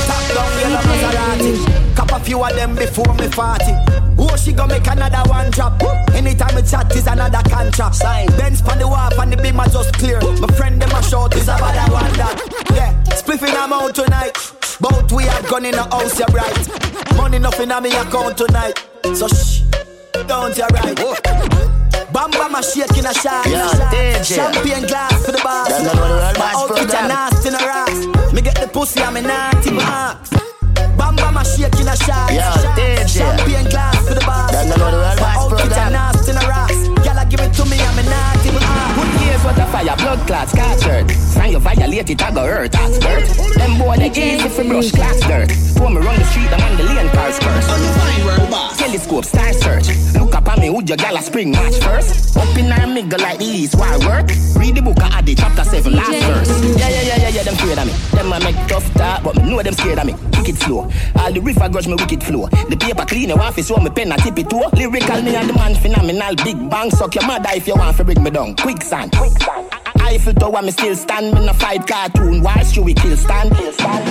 [0.07, 1.95] Top down yellow Maserati.
[1.95, 3.73] Cop a few of them before me party.
[4.17, 5.81] Oh, she gon' make another one drop.
[6.13, 7.95] Anytime we chat is another contract.
[7.95, 8.27] Sign.
[8.37, 10.21] Benz pan the wharf and the beam are just clear.
[10.39, 12.35] My friend them a short is about that one that.
[12.73, 14.37] Yeah, spliffing I'm out tonight.
[14.79, 17.17] Both we have gone in the house, you right.
[17.17, 18.79] Money nothing on me account tonight.
[19.13, 19.63] So shh,
[20.27, 21.68] don't you right.
[22.13, 23.45] Bam bam a shake in a shot.
[24.25, 25.69] Champagne glass for the boss.
[25.69, 28.33] That's not what the world My outfit a nasty in a rocks.
[28.33, 30.31] Me get the pussy and me naughty marks.
[30.97, 32.33] Bam bam a shake in a shot.
[32.33, 34.51] Yeah, Champagne glass for the boss.
[34.51, 36.08] That's not what the world My outfit a nasty
[39.49, 41.09] Good a fire, blood clots, hurt.
[41.09, 43.25] Sign you violate it, I go hurt, that's hurt.
[43.57, 45.49] Them boy they easy for brush class dirt.
[45.75, 48.77] Pour me run the street, I'm on the lane cars first.
[48.77, 49.89] Telescope, star search.
[50.13, 52.37] Look up at me, would your gal a spring match first?
[52.37, 54.29] Up in our miggle like the east, why work?
[54.55, 56.77] Read the book of Adi, chapter 7, last verse.
[56.77, 57.93] Yeah, yeah, yeah, yeah, yeah, them afraid of me.
[58.13, 60.13] Them a make tough talk, but me know them scared of me.
[60.31, 60.91] Kick it slow.
[61.15, 62.47] All the river grudge me wicked flow.
[62.69, 64.61] The paper clean, you want fi show me pen, I tip it too.
[64.73, 66.35] Lyrical me and the man phenomenal.
[66.45, 68.55] Big bang, suck your mother if you want to bring me down.
[68.55, 69.11] Quicksand.
[69.11, 69.38] Quicksand.
[70.01, 71.33] Eiffel Tower, me still stand.
[71.33, 72.41] Me no fight cartoon.
[72.41, 73.55] Why should we kill stand?
[73.55, 74.09] Kill stand.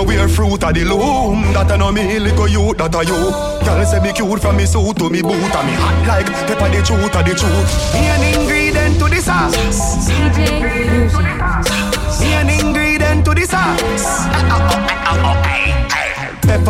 [0.00, 1.52] Rare fruit of the loom.
[1.52, 3.32] That I know me little youth, that are you.
[3.64, 6.68] Girl say me cute from me suit to me boot, and me hot like pepper
[6.70, 7.94] the truth of the truth.
[7.94, 9.50] Me an ingredient to the uh.
[9.50, 10.81] sauce.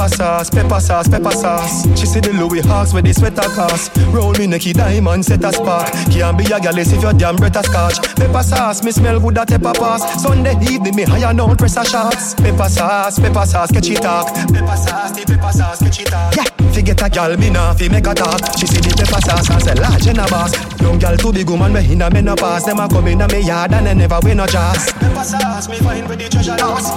[0.02, 1.86] Pepper sauce, pepper sauce, pepper sauce.
[1.96, 3.96] She see the Louis Hawks with the sweater cost.
[4.10, 5.92] Roll me necky diamond, set a spark.
[6.10, 8.02] Can't be a gal if your damn breath a scotch.
[8.16, 10.20] Pepper sauce, me smell good at pepper pass.
[10.20, 12.34] Sunday evening, me higher now press a shots.
[12.34, 14.26] Pepper sauce, pepper sauce, catch it talk.
[14.34, 16.34] Pepper sauce, the pepper sauce, catch it talk.
[16.34, 18.40] Yeah, fi get a gal, me nah fi make a talk.
[18.58, 20.52] She see the pepper sauce and say large in a boss.
[20.80, 22.64] Young gal too big woman, me in a menopause.
[22.64, 24.92] Them a come in a me yard and they never win no jazz.
[24.92, 26.88] Pepper sauce, me find with the treasure house.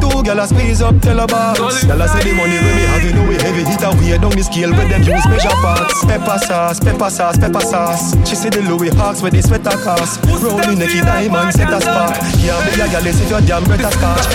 [0.00, 1.84] Two gal a squeeze up, tell a boss.
[1.84, 4.18] Gal a say the money when me have you know we heavy hit a way
[4.20, 6.04] down the scale where them use measure parts.
[6.04, 8.14] Pepper sauce, pepper sauce, pepper sauce.
[8.28, 10.20] She see the Louis Hawks with the sweater cost.
[10.28, 12.20] Rolling necky diamond set a spark.
[12.44, 14.28] Yeah, me a gal if your damn breath a scotch.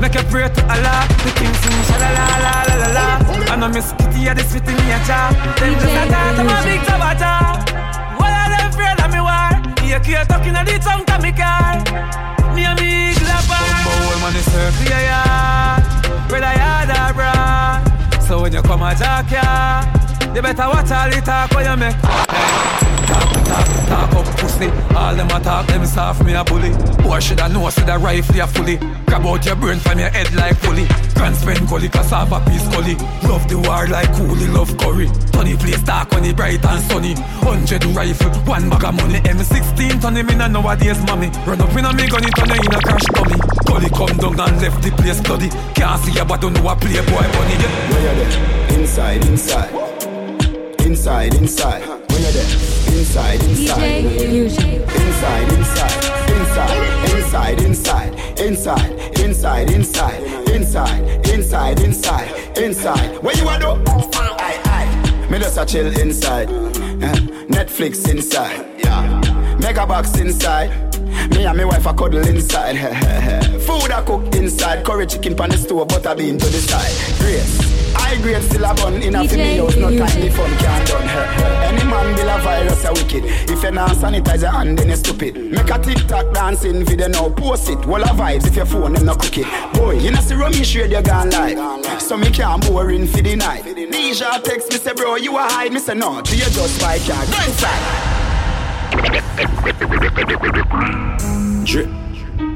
[0.00, 3.06] Make a pray to Allah, the king sing sha la la la la la la.
[3.48, 5.32] I Miss Kitty a this fit in your jaw.
[5.56, 7.32] Them just a talk my big tabata.
[8.20, 9.48] What are them afraid of me war?
[9.80, 11.80] Here keep talking a the tongue to me car.
[12.54, 13.64] Me and me glapper.
[13.88, 15.22] Old man is circle ya ya.
[16.28, 16.54] Brother
[16.92, 18.20] da bra.
[18.20, 19.82] So when you come a jack ya,
[20.34, 22.85] you better watch all the talk when you make.
[23.06, 24.68] Talk, talk, talk up pussy.
[24.94, 26.70] All them a talk, them soft me a bully.
[27.02, 28.76] Boy should I know, should I rifle ya fully.
[29.06, 30.86] Grab out your brain from your head like pulley.
[31.14, 32.94] Grand spend gully, cassava piece gully.
[33.28, 35.08] Love the war like coolie, love curry.
[35.32, 37.14] Tony place dark when it bright and sunny.
[37.44, 39.20] Hundred rifle, one bag of money.
[39.20, 41.28] M16 turn him in a nowadays mommy.
[41.46, 43.38] Run up in a me gun, it turn in a crash dummy.
[43.66, 45.48] Gully come down and left the place bloody.
[45.74, 47.54] Can't see ya but don't know a playboy bunny.
[47.54, 47.90] Yeah.
[47.90, 48.80] Where you there?
[48.80, 49.70] Inside, inside.
[50.80, 51.86] Inside, inside.
[51.86, 52.75] Where you there?
[52.96, 54.04] Inside, inside.
[54.06, 56.02] Inside, inside.
[56.32, 58.40] Inside, inside, inside.
[58.40, 60.48] Inside, inside, inside.
[60.48, 62.58] Inside, inside, inside.
[62.58, 63.22] Inside.
[63.22, 63.66] Where you are do?
[63.86, 65.28] Aye, aye.
[65.30, 66.48] Me just a chill inside.
[66.48, 67.14] Eh,
[67.48, 68.64] Netflix inside.
[68.82, 69.56] Yeah.
[69.60, 70.70] Mega box inside.
[71.30, 72.78] Me and my wife a cuddle inside.
[73.60, 74.86] Food I cook inside.
[74.86, 77.18] Curry chicken pan the stove, butter bean to the side.
[77.18, 77.75] Grace.
[77.98, 79.76] High grade still a bun in a fi me house.
[79.76, 81.08] No time the fun can't done.
[81.08, 81.46] Her.
[81.64, 83.24] Any man will a virus a wicked.
[83.50, 85.36] If you not sanitize your hand, then you stupid.
[85.36, 87.84] Make a TikTok dancing video now, post it.
[87.86, 89.46] Wall of vibes if your phone them no cook it.
[89.74, 92.00] Boy, you know see rummy shade you gone live.
[92.00, 93.64] So me can't boring for the night.
[93.64, 95.72] Deja text me say bro you a hide.
[95.72, 97.24] Me say no, do you just buy car?
[97.26, 98.16] Go inside.
[101.64, 101.88] Drip.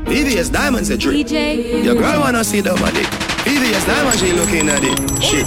[0.05, 1.15] VVS Diamonds a drip.
[1.27, 1.85] DJ.
[1.85, 3.30] Your girl wanna see the money.
[3.45, 5.23] VVS Diamonds, she looking at it.
[5.23, 5.47] Shit.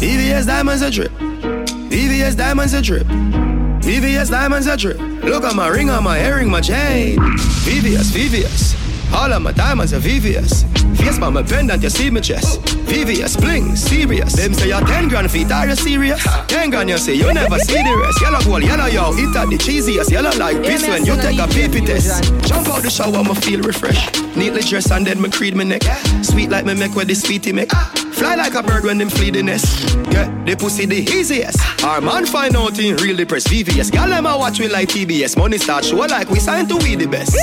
[0.00, 1.12] VVS Diamonds a drip.
[1.12, 3.06] VVS Diamonds a drip.
[3.06, 4.98] VVS Diamonds a drip.
[4.98, 7.18] Look at my ring on my earring, my chain.
[7.18, 8.81] VVS, VVS.
[9.14, 10.64] All of my diamonds are VVS.
[10.96, 12.60] Face by my pendant, you see me chest.
[12.86, 14.34] VVS bling, serious.
[14.34, 16.22] Them say you're 10 grand feet, are you serious?
[16.48, 18.20] 10 grand, you say you never see the rest.
[18.20, 20.10] Yellow gold, yellow yo, it at the cheesiest.
[20.10, 22.24] Yellow like piss when you take a PP test.
[22.46, 24.14] Jump out the shower, I'ma feel refreshed.
[24.36, 25.82] Neatly dressed and then me creed me neck.
[26.22, 27.70] Sweet like me make where the sweetie make.
[28.12, 29.96] Fly like a bird when them flee the nest.
[30.10, 31.58] Yeah, the pussy the easiest.
[31.84, 33.92] Our man find out in real depressed VVS.
[33.92, 35.36] Girl, them a watch we like TBS.
[35.36, 37.36] Money start show like we signed to we the best.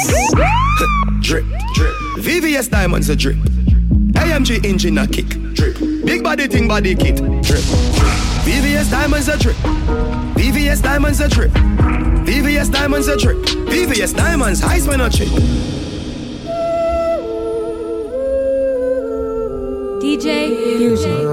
[1.21, 1.93] drip, drip.
[2.17, 3.37] VVS diamonds a drip.
[4.13, 5.27] AMG engine a kick.
[5.53, 5.77] Drip.
[6.05, 7.17] Big body thing body kit.
[7.17, 7.63] Drip.
[8.45, 9.55] VVS diamonds a drip.
[10.35, 11.51] VVS diamonds a drip.
[11.51, 13.37] VVS diamonds a drip.
[13.37, 15.27] VVS diamonds high spin a chip.
[20.01, 21.29] DJ Fusion.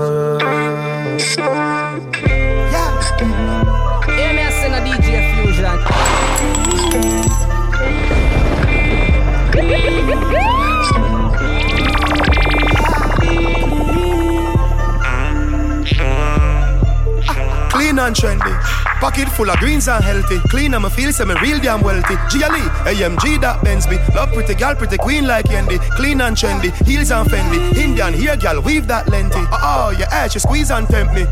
[17.97, 18.53] Clean and trendy.
[19.01, 20.38] Pocket full of greens and healthy.
[20.51, 22.14] Clean and me feel say me real damn wealthy.
[22.28, 23.97] GLE, AMG that Benz me.
[24.14, 25.80] Love pretty gal, pretty queen like Yendi.
[25.97, 26.76] Clean and trendy.
[26.84, 27.74] Heels and Fendi.
[27.74, 29.40] Indian hair gal, weave that lengthy.
[29.51, 31.24] Oh, oh yeah, eh, she squeeze and tempt me.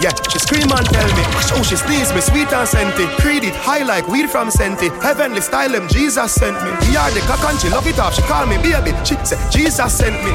[0.00, 1.22] Yeah, she scream and tell me.
[1.52, 3.04] Oh, she sneeze me sweet and scenty.
[3.20, 4.88] Creed it high like weed from Senti.
[5.04, 6.96] Heavenly style him, Jesus sent me.
[6.96, 8.14] Are the cock and she love it off.
[8.14, 8.96] She call me baby.
[9.04, 10.32] She say Jesus sent me.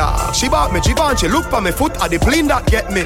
[0.00, 1.28] Nah, she bought me Givenchy.
[1.28, 3.04] Look for me foot at the plane that get me.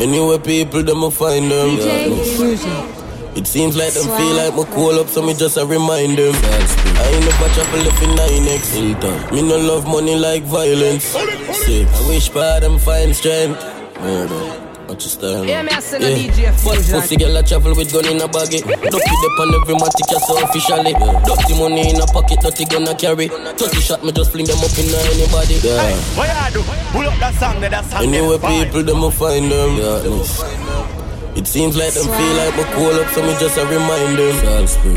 [0.00, 1.76] Anyway, people, them will find them.
[1.76, 6.18] DJ It seems like them feel like my call up, so me just a remind
[6.18, 6.34] them.
[6.34, 9.32] I ain't never travel if in 9x.
[9.32, 11.04] Me no love money like violence.
[11.04, 11.88] Sick.
[11.88, 13.62] I wish part them find strength.
[14.00, 14.69] Murder.
[14.90, 15.46] Watch your style.
[15.46, 16.98] Yeah, me I send a DJ Fusion.
[16.98, 18.58] pussy girl I travel with gun in a baggy.
[18.58, 20.98] Dirty dip on every man tick so officially.
[21.22, 23.30] Dirty money in a pocket, dirty gun I carry.
[23.30, 25.62] Dirty shot me just fling them up in anybody.
[25.62, 25.78] Yeah.
[25.78, 26.66] Hey, what you do?
[26.90, 28.02] Pull up that song, that song.
[28.02, 29.78] Anyway, people them will find them.
[29.78, 34.18] Yeah, it seems like them feel like my call up, so me just a remind
[34.18, 34.34] them.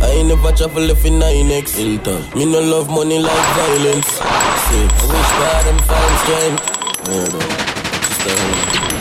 [0.02, 1.78] I ain't never travel if in 9x.
[2.34, 4.10] Me no love money like violence.
[4.10, 6.66] See, I wish God them find strength.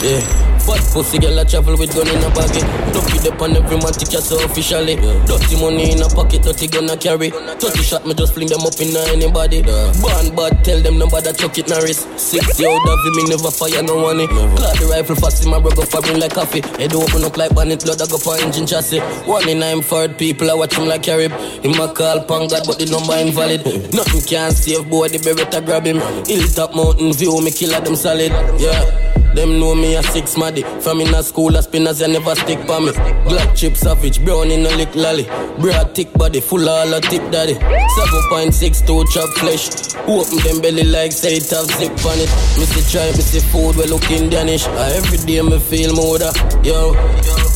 [0.05, 0.42] Yeah.
[0.63, 2.63] Fat pussy girl a travel with gun in a baggy.
[2.95, 4.95] Ducky dip on every man tick so officially.
[5.27, 7.31] Dirty money in a pocket, dirty I carry.
[7.59, 9.63] Dirty shot me just fling them up in anybody.
[9.99, 12.07] Born bad, tell them nobody chuck it Norris.
[12.15, 14.27] Six old of me never fire no money.
[14.29, 16.63] Clad the rifle fast in my rug up firing like coffee.
[16.79, 19.01] Head open up like bonnet, blood I go for engine chassis.
[19.27, 21.33] One in nine third people I watch him like Carib.
[21.65, 23.67] In my call pan God, but the number invalid.
[23.93, 25.99] Nothing can save boy, the beretta grab him.
[26.27, 28.31] Hilltop mountain view, me killer them solid.
[28.61, 29.22] Yeah.
[29.35, 30.63] Them know me a six maddy.
[30.81, 32.93] From in a school, a spinners, you never stick by me.
[33.25, 35.25] Black chip savage, brown in a lick lolly.
[35.59, 37.55] Broad thick body, full all a tip daddy.
[37.55, 39.69] 7.62 chop flesh.
[40.09, 42.31] Open them belly like say it have zip on it.
[42.59, 44.67] Missy try, missy food, we looking Danish.
[44.67, 46.19] Every day me feel more
[46.63, 46.93] yo.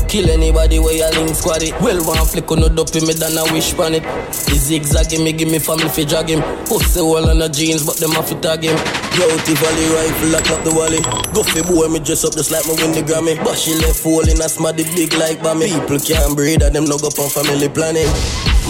[0.09, 1.74] Kill anybody where you link squaddy.
[1.83, 4.05] Well, one flick on the dopey, me than a wish on it.
[4.47, 6.41] The zigzag me give me family fi drag him.
[6.64, 8.79] Pussy wall on the jeans, but them have to tag him.
[9.18, 11.03] Yo, T-Valley rifle, lock up the wally.
[11.35, 13.37] Go fi boy, me dress up just like me win the Grammy.
[13.43, 15.69] But she left hole in a smaddy big like Bammy.
[15.69, 18.09] People can't breathe and them no go on family planning.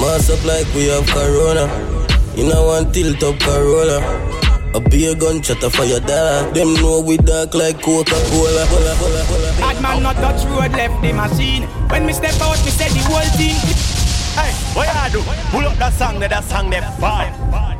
[0.00, 1.68] Mass up like we have Corona.
[2.34, 4.00] You know one tilt up Corolla.
[4.74, 6.54] A beer gun chatter for your dog.
[6.54, 8.66] Them know we dark like Coca-Cola.
[9.60, 11.62] Bad man not touch road, left the machine.
[11.88, 13.56] When me step out, me say the whole team.
[14.36, 15.24] Hey, what you do?
[15.50, 17.75] Pull up that song, that song, that fire.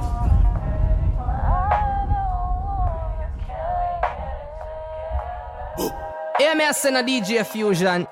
[6.39, 8.07] Yeah, me I send a DJ Fusion.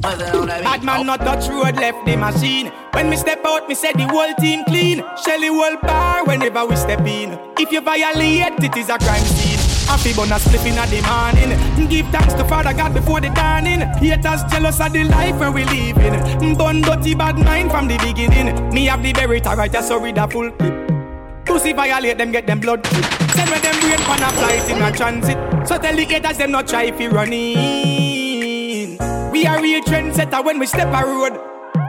[0.00, 2.70] Bad man not touch road, left the machine.
[2.92, 5.02] When me step out, me say the whole team clean.
[5.24, 7.36] Shelly whole bar whenever we step in.
[7.58, 9.58] If you violate, it is a crime scene.
[9.88, 11.88] Happy bun a spliff in the morning.
[11.90, 13.80] Give thanks to Father God before the dawning.
[13.98, 16.56] Haters jealous of the life where we living.
[16.56, 18.72] Bun dirty bad mind from the beginning.
[18.72, 20.99] Me have the berry right, so read a full clip.
[21.44, 22.86] Pussy violate them, get them blood.
[22.86, 25.38] Send with them brain pan a flight in a transit.
[25.66, 28.98] So tell the haters them not try if you running.
[29.30, 31.38] We are real trendsetter when we step a road.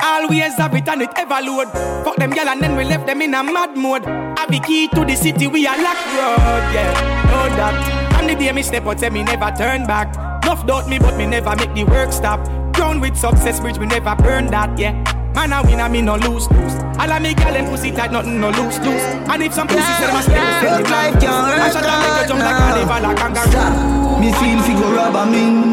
[0.04, 1.68] Always have it and it ever load.
[2.04, 4.06] Fuck them gal and then we left them in a mad mode.
[4.06, 6.93] Have the key to the city, we are lock road, yeah.
[7.26, 7.76] Know that.
[8.20, 10.16] And the day me step out, say me never turn back.
[10.43, 12.39] Enough doubt me, but me never make the work stop.
[12.74, 15.04] Ground with success, bridge, me never burn that, yeah.
[15.34, 16.76] Man, I win, I me no lose, lose.
[17.00, 19.02] All I make gal and pussy tight, nothing no lose, lose.
[19.32, 22.28] And if some pussy say them a stay, stay, stay, I shut up, make you
[22.28, 24.20] jump like carnival, like kangaroo.
[24.20, 25.72] Me feel figure rubber me.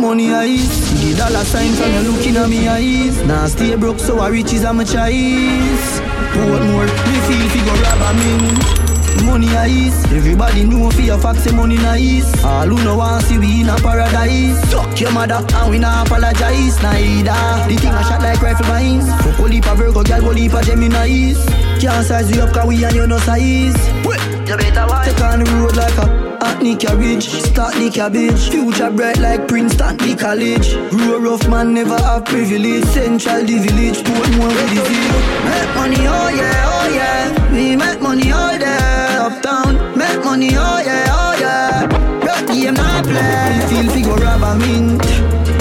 [0.00, 3.20] Money eyes, the dollar signs and you looking at me eyes.
[3.26, 6.00] Now stay broke, so I riches I'm a choice.
[6.48, 6.86] What more?
[6.86, 8.83] Me feel figure rubber me.
[9.24, 12.44] Money eyes, everybody know for your facts, money nice.
[12.44, 14.60] All who know want see we in a paradise.
[14.70, 17.32] Suck your mother and we not apologize neither.
[17.68, 19.06] The thing I shot like rifle mines.
[19.24, 21.44] Fuck a leap a Virgo, girl, go leap a Gemini's.
[21.80, 23.74] Can't size we up 'cause we and you no size.
[24.04, 25.06] Wait, you better watch.
[25.06, 26.06] Take on the road like a
[26.44, 28.50] Hackney carriage, start the cabbage.
[28.50, 30.76] Future bright like Princeton, the college.
[30.90, 32.84] Grow rough man never have privilege.
[32.84, 35.16] Central the village, put more with the zeal.
[35.48, 37.52] Make money, oh yeah, oh yeah.
[37.52, 38.93] We make money all day
[39.24, 39.72] uptown.
[39.96, 42.26] Make money, oh yeah, oh yeah.
[42.26, 43.60] Rock game not play.
[43.68, 45.04] Feel figure rubber mint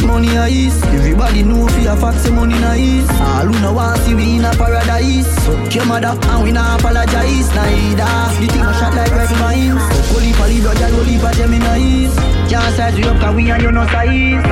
[0.04, 0.84] money ice.
[0.98, 3.10] Everybody know for a say money nice.
[3.22, 5.32] All who know want see we in a paradise.
[5.46, 8.14] Fuck your mother and we not apologize neither.
[8.40, 9.84] The thing a shot like rifle mines.
[10.12, 12.14] For the girl, only for Gemini's.
[12.52, 14.44] Can't size we up 'cause we and you no size.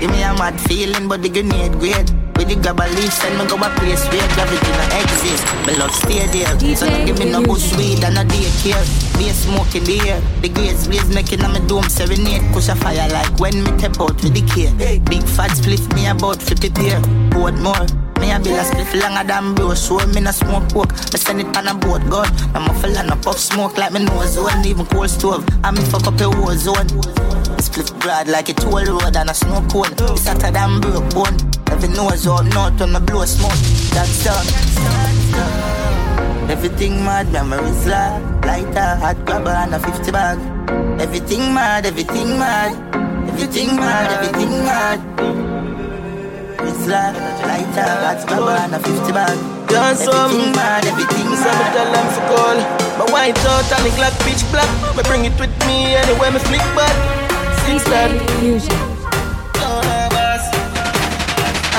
[0.00, 2.25] Give me a mad feeling, but the grenade great.
[2.46, 5.42] With the grab a leaf, send me go a place where gravity no exist.
[5.66, 8.86] Me love stay there, so don't give me no bush weed and a daycare.
[9.18, 12.46] Be a smoke in the air, the grades blaze making on my dome serenade.
[12.52, 14.70] Push a fire like when me tap out with the care.
[15.10, 17.00] Big fat split me about 50 pair,
[17.34, 17.86] board more.
[18.20, 21.40] Me a bill a spliff longer than bro So me no smoke coke Me send
[21.40, 24.64] it on a boat gun I'm a fella no puff smoke like me nose zone
[24.64, 26.88] Even cold stove And me fuck up a war zone
[27.60, 31.55] Split broad like a toll road and a snow cone It's hotter than broke bone
[31.70, 33.52] Every nose out north when me blow smoke.
[33.94, 34.46] That's done
[36.50, 40.38] Everything mad, memories lag Lighter, hot grabber and a 50 bag.
[41.00, 42.70] Everything mad, everything mad.
[43.28, 45.00] Everything mad, everything mad.
[46.62, 49.36] It's like lighter, that's grabber and a 50 bag.
[49.68, 50.30] Yeah, some.
[50.30, 51.74] Everything mad, everything Some mad.
[51.74, 52.56] tell them for call
[52.98, 54.70] My white out and the Glock pitch black.
[54.96, 56.94] Me bring it with me anywhere me flick back.
[57.66, 58.85] Since that And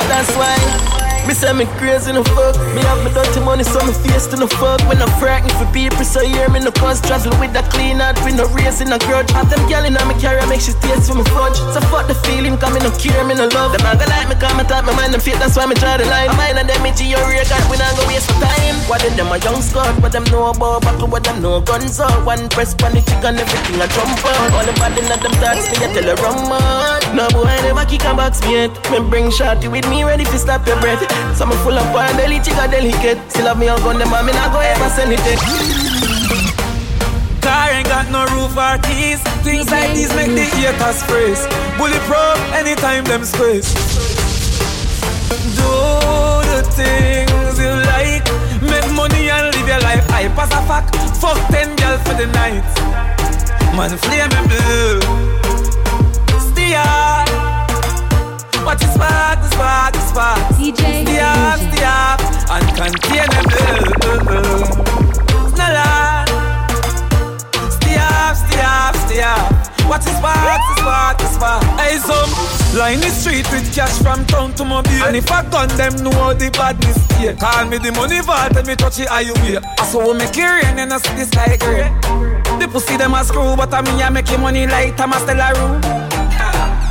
[0.08, 0.97] that's why.
[1.28, 2.55] Me say me crazy no fuck.
[2.72, 4.80] Me have me dirty money so me face to no fuck.
[4.88, 8.16] When I'm frightened for people so hear me no cause Travel with a clean heart
[8.24, 9.28] with no raising a grudge.
[9.36, 11.60] Have them girl in me carry make she taste for me fudge.
[11.76, 13.76] So fuck the feeling cause me no care me no love.
[13.76, 15.99] Them gonna like me cause me talk my mind them fake that's why me draw
[15.99, 18.80] the line Mine and them me G or God we not go waste my time.
[18.88, 21.99] What did them a young scout what them know about Buckle what them know guns
[21.99, 25.34] out One press pan the chicken everything a jump out All the bad in them
[25.43, 28.91] thoughts me a tell a rum man No boy never kick a box me yet
[28.91, 31.01] Me bring shorty with me ready to stop your breath
[31.38, 34.26] So me full up on belly chica delicate Still have me a gun them and
[34.28, 35.39] me not go ever send it yet.
[37.41, 39.22] Car ain't got no roof or keys.
[39.45, 41.47] Things like these make the haters freeze.
[41.78, 43.72] Bulletproof anytime them squeeze.
[45.55, 45.72] Do
[46.51, 48.28] the things you like.
[48.62, 50.03] Make money and live your life.
[50.12, 50.95] I pass a fact.
[51.22, 52.68] Fuck ten girls for the night.
[53.78, 55.46] Man, flame me blue.
[56.68, 56.84] Steer.
[58.65, 60.39] Watch the spark, the spark, the spark.
[60.59, 61.07] DJ.
[61.07, 62.20] Stay up, stay up.
[62.51, 64.68] And contain them blue.
[65.47, 66.28] Snella.
[67.72, 69.47] Stay up, stay up, stay up.
[69.88, 71.63] Watch the spark, the spark, the spark.
[71.80, 72.32] Hey, some
[72.78, 74.91] line the street with cash from town to mobile.
[75.07, 77.34] And if I gun them, know how the badness here.
[77.38, 79.61] Call me the money vault, and me touch it, how you wear.
[79.63, 81.88] I saw it rain, and I see the sky gray.
[82.59, 85.96] The pussy them a screw, but I me I make it money like stellar room.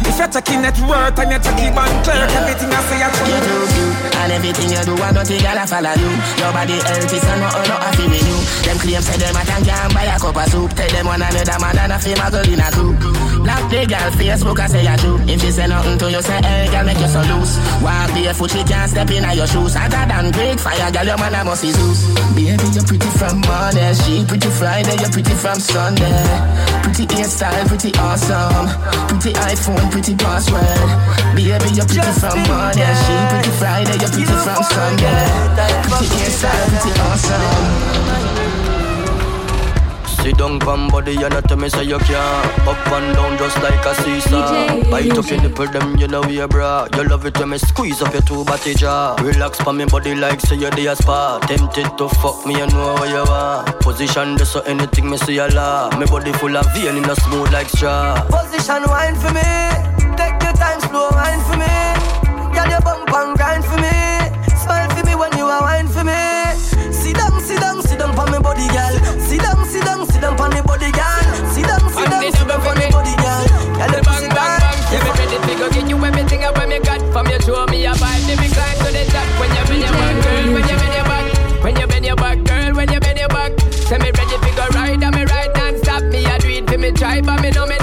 [0.06, 3.26] If you're checking net worth and you're checking bank clerk, everything I say I true.
[3.26, 3.86] You do you,
[4.22, 6.10] and everything you do, I don't think I'll follow you.
[6.40, 8.38] Your body healthy, so no, no, I feel you.
[8.64, 10.70] Them claim say them a tank can buy a cup of soup.
[10.74, 12.98] Tell them one another man and a fame a girl in a group.
[13.46, 15.22] Black the girl Facebook, I say I true.
[15.30, 17.54] If she say nothing to you, say hey, girl make you so loose.
[17.78, 19.78] Walk barefoot, she can't step in your shoes.
[19.78, 22.10] Hotter than great fire, girl, your man a must be Zeus.
[22.34, 26.26] Baby, you're pretty from Monday, she pretty Friday, you're pretty from Sunday.
[26.82, 28.66] Pretty hairstyle, pretty awesome.
[29.14, 30.66] Pretty iPhone, pretty password.
[31.38, 35.22] Baby, you're pretty from Monday, she pretty Friday, you're pretty from Sunday.
[35.86, 38.45] Pretty hairstyle, pretty awesome.
[40.26, 43.62] Sit down pan body and not tell me say you can't Up and down just
[43.62, 47.38] like a seesaw Bite up your nipple them you know you bra You love it
[47.38, 50.72] when me squeeze up your two body jaw Relax pan me body like say you're
[50.72, 55.08] the spa Tempted to fuck me you know what you want Position this so anything
[55.08, 58.82] me see a law Me body full of vein in a smooth like straw Position
[58.88, 59.46] wine for me.
[60.18, 61.70] Take your time, slow wine for me.
[62.52, 63.94] Get your bump and grind for me.
[64.58, 66.18] Smile for me when you are wine for me.
[66.90, 68.96] Sit down, sit down, sit down for me body, girl.
[69.20, 69.40] Sit
[70.06, 71.46] down, sit down, sit down for me body, girl.
[71.50, 72.86] Sit down, sit down, sit down for me.
[72.90, 73.42] body, girl.
[73.76, 74.62] Girl, you pussy bad.
[74.92, 77.66] Yeah, me ready to go get you everything I when me got From you show
[77.66, 79.26] me a vibe, then me climb to the top.
[79.40, 81.64] When you bend your back, girl, when you bend your back.
[81.64, 83.52] When you bend your back, girl, when you bend your back.
[83.72, 86.02] Say me ready to go ride, and me ride non-stop.
[86.04, 87.75] Me a do it for me try, but me know me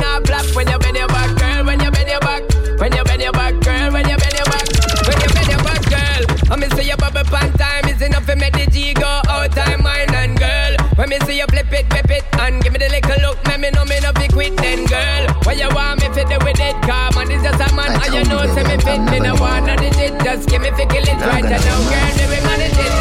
[14.50, 15.36] know me no be quit then, girl.
[15.44, 17.91] What you want me fit with it, car man is just a man.
[18.02, 20.86] And you know, say me fit, me no want no digit Just give me fi
[20.86, 22.94] kill it right now, girl, me we manage it.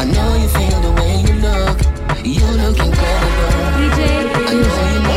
[0.00, 1.78] I know you feel the way you look.
[2.24, 3.48] You look incredible.
[4.46, 5.07] I know you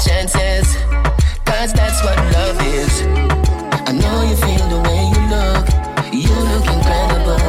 [0.00, 0.74] chances.
[1.44, 3.02] Cause that's what love is.
[3.88, 5.64] I know you feel the way you look.
[6.12, 7.40] You look incredible.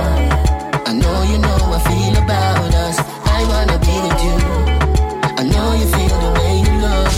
[0.88, 3.00] I know you know I feel about us.
[3.28, 4.38] I wanna be with you.
[5.36, 7.12] I know you feel the way you look.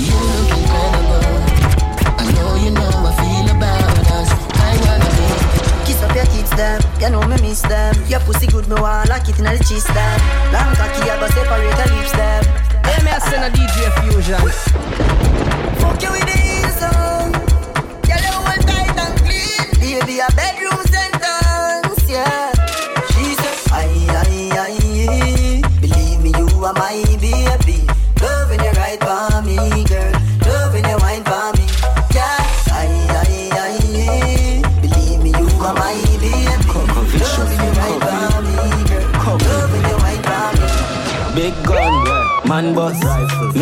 [0.00, 1.28] You look incredible.
[2.16, 4.30] I know you know I feel about us.
[4.56, 6.80] I wanna be Kiss up your kids, them.
[7.00, 7.94] You know me miss them.
[8.08, 10.18] Your pussy good, me want lock it in the chest, them.
[10.52, 12.69] Long cocky, I go separate your lips, them.
[12.90, 14.40] Hey, me a DJ Fusion
[15.78, 16.38] Fuck you with the
[16.82, 17.30] on.
[18.02, 19.70] Girl, you hold tight and clean.
[19.78, 20.89] Baby, a bedroom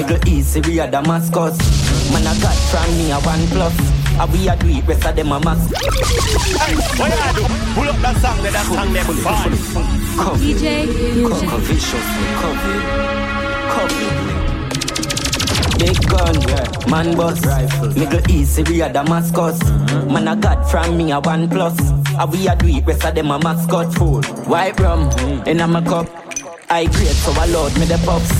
[0.08, 1.58] Middle East, Syria, Damascus.
[2.12, 3.76] Man, I got from me a one plus.
[4.16, 5.70] How we a do it, rest of them a mask.
[6.98, 7.44] What I do?
[7.74, 9.52] Pull up that song, that song them fun.
[10.40, 10.88] DJ
[11.28, 12.80] Coco viciously COVID.
[13.76, 14.14] COVID.
[15.78, 16.64] Big gun, yeah.
[16.90, 17.44] man boss.
[17.44, 17.88] Rifle.
[17.88, 19.58] Middle East, Syria, Damascus.
[19.58, 20.12] Mm-hmm.
[20.14, 21.78] Man, I got from me a one plus.
[22.16, 23.92] How we a do it, rest of them a mascot.
[23.92, 24.22] Fool.
[24.48, 25.46] White rum mm.
[25.46, 26.08] in a my cup.
[26.70, 28.37] I grade so I load me the puffs.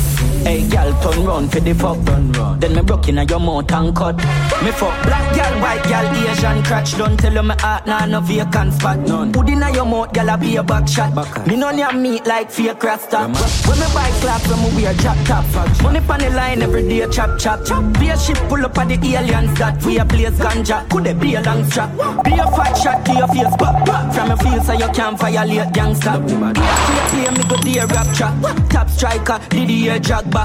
[0.49, 2.03] Hey, gal, turn round for the fuck.
[2.07, 2.63] Turn round.
[2.63, 4.17] Then me broke in your mouth and cut.
[4.65, 6.97] Me fuck black gal, white gal, Asian crotch.
[6.97, 8.99] Don't tell you me heart nah no vacant spot.
[9.01, 9.31] None.
[9.31, 11.15] Put in your mouth, gal, I be a back shot.
[11.15, 13.29] Back me none your meat like fake rasta.
[13.29, 15.45] When me buy clap, when me wear drop top.
[15.83, 17.85] Money pon the line every day, chop chop chop.
[18.01, 20.89] Be a ship pull up at the aliens that we a place ganja.
[20.89, 21.91] Could it be a long strap?
[22.25, 24.15] Be a fat shot to your face, pop pop.
[24.15, 26.17] From your face so you can't violate gangsta.
[26.27, 28.71] Be a play, play, me go to your rap trap.
[28.71, 30.38] Top striker, did the drag back.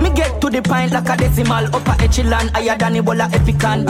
[0.00, 1.64] Me get to the point like a decimal.
[1.74, 3.86] Upper echelon, higher than Ebola Epican.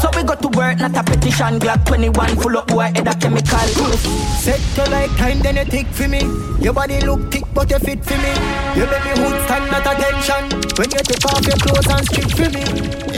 [0.00, 1.58] So we go to work, not a petition.
[1.58, 3.68] Glock 21, full up boy, head a chemical.
[4.36, 6.20] Set you like time, then you tick for me.
[6.60, 8.32] Your body look thick, but you fit for me.
[8.74, 10.60] You make me hood stand at attention.
[10.76, 12.62] When you take off your clothes and strip for me.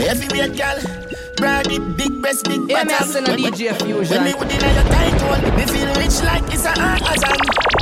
[0.07, 1.07] Everywhere, girl
[1.37, 3.25] Brady, big breast, big yeah, bottom.
[3.25, 4.09] Yeah, me a DJ Fusion.
[4.09, 7.76] When me would in your tight hole, me feel rich like it's a Amazon.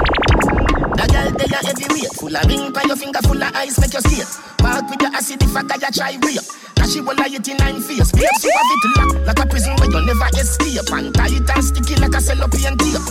[1.15, 4.01] Girl they are heavyweight, full of ring by your finger, full of ice, make you
[4.01, 4.27] skate.
[4.57, 6.43] Park with your acid if I got try real.
[6.85, 8.11] Now she will lie it in nine face.
[8.11, 10.85] Babes, you have it locked like a prison where you never escape.
[10.93, 13.01] And tight and sticky like a cellophane tape.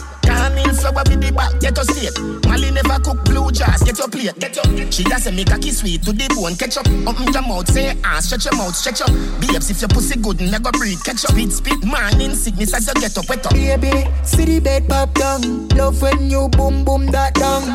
[0.54, 2.14] In flower with the back, get your state.
[2.46, 4.38] Molly never cook blue jars, get your plate.
[4.38, 4.92] Get your.
[4.92, 6.86] She say make a kiss sweet to the bone, catch up.
[7.02, 9.10] Open your mouth, say ah, stretch your mouth, stretch up.
[9.42, 11.34] Babes, if your pussy good, never breathe, catch up.
[11.34, 13.54] Spit, spit, man in sickness as you get up, wet up.
[13.54, 15.66] Baby, see the bed pop down.
[15.74, 17.66] Love when you boom boom that down.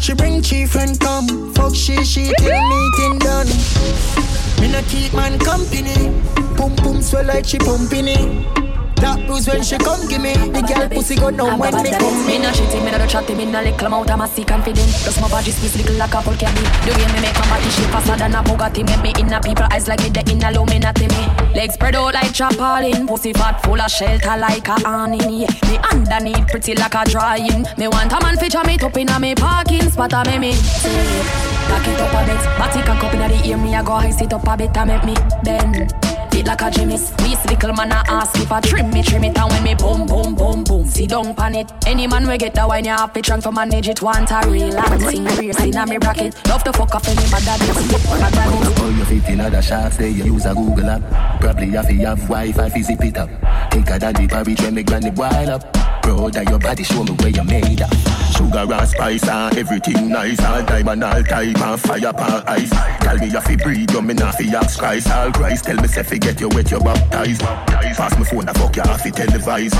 [0.00, 1.52] She bring chief and come.
[1.52, 4.49] Fuck she, she till meeting done.
[4.60, 6.12] Me no keep man company.
[6.56, 8.59] Pum pum swell like she pumping it.
[9.00, 12.26] That blues when she come give me The girl pussy go down when me come.
[12.26, 15.28] Me no shitty, me no chatty Me no little amount of massy confident Just my
[15.28, 16.60] body squeeze little like a Paul candy.
[16.84, 18.84] The way me make my body shape faster than a Bugatti.
[18.84, 21.08] Make me in a people eyes like me The in a Illuminati.
[21.08, 21.22] Me
[21.56, 23.08] Legs spread out like trampoline.
[23.08, 25.50] Pussy fat full of shelter like a awning yeah.
[25.68, 27.64] Me underneath pretty like a drying.
[27.78, 30.52] Me want a man feature me top in a me parking spot A me me
[30.52, 32.42] Back it up a bit.
[32.58, 34.88] Body can cup in the ear Me a go high sit up a bit And
[34.88, 37.12] make me bend it like a Jimmy's.
[37.18, 40.06] We little man I ask if I trim me, trim it, and when me boom,
[40.06, 41.70] boom, boom, boom, see don't pan it.
[41.86, 44.02] Any man we get the wine, you have to trunk for manage it.
[44.02, 46.34] Want a real acting, in a me bracket.
[46.48, 48.80] Love to fuck off any bad that is.
[48.80, 51.40] Oh, you fit in other shots, they use a Google app.
[51.40, 53.30] Probably have to have Wi-Fi, zip it up.
[53.70, 55.76] Take a daddy, parry, when me granny wild up.
[56.10, 57.92] Of your body, show me where you made up.
[58.32, 60.40] Sugar and spice and everything nice.
[60.40, 62.70] All time diamond, all type and fire pan ice.
[63.00, 65.10] Tell me you breathe, you me not fi ask Christ.
[65.10, 67.40] All Christ, tell me if you get you wet, you baptized.
[67.40, 69.74] Pass me phone, I fuck you off, televise.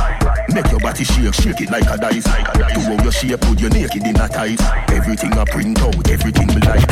[0.54, 2.24] Make your body shake, shake it like a dice.
[2.24, 4.60] Do how your shape, put your naked in a ties.
[4.88, 6.86] Everything I print out, everything me like.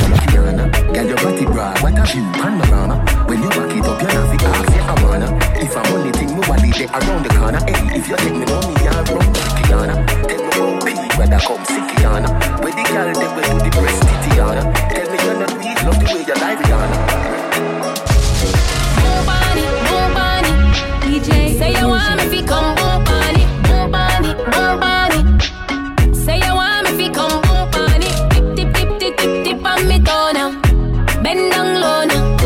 [0.93, 3.05] Girl, your body broad, what a view, panorama.
[3.27, 5.29] When you back it up, you not fi ask, yeah, I wanna.
[5.57, 7.61] If I only thing, me body there around the corner.
[7.65, 9.29] Hey, if you take me money, I'll run
[9.65, 9.95] Kiana.
[10.29, 12.29] Tell me how big, whether come see Kiana.
[12.63, 14.63] Where the girl, they will do the breast, Titiana.
[14.93, 18.18] Tell me you're not weak, love the way you lie, Rihanna.
[21.19, 21.59] DJ.
[21.59, 23.35] Say you want me fi come boom on
[23.65, 24.23] boom on
[24.53, 26.15] boom on.
[26.15, 29.89] Say you want me fi come boom on it, tip tip tip tip tip on
[29.89, 30.51] me toe now,
[31.23, 32.37] bend down low now,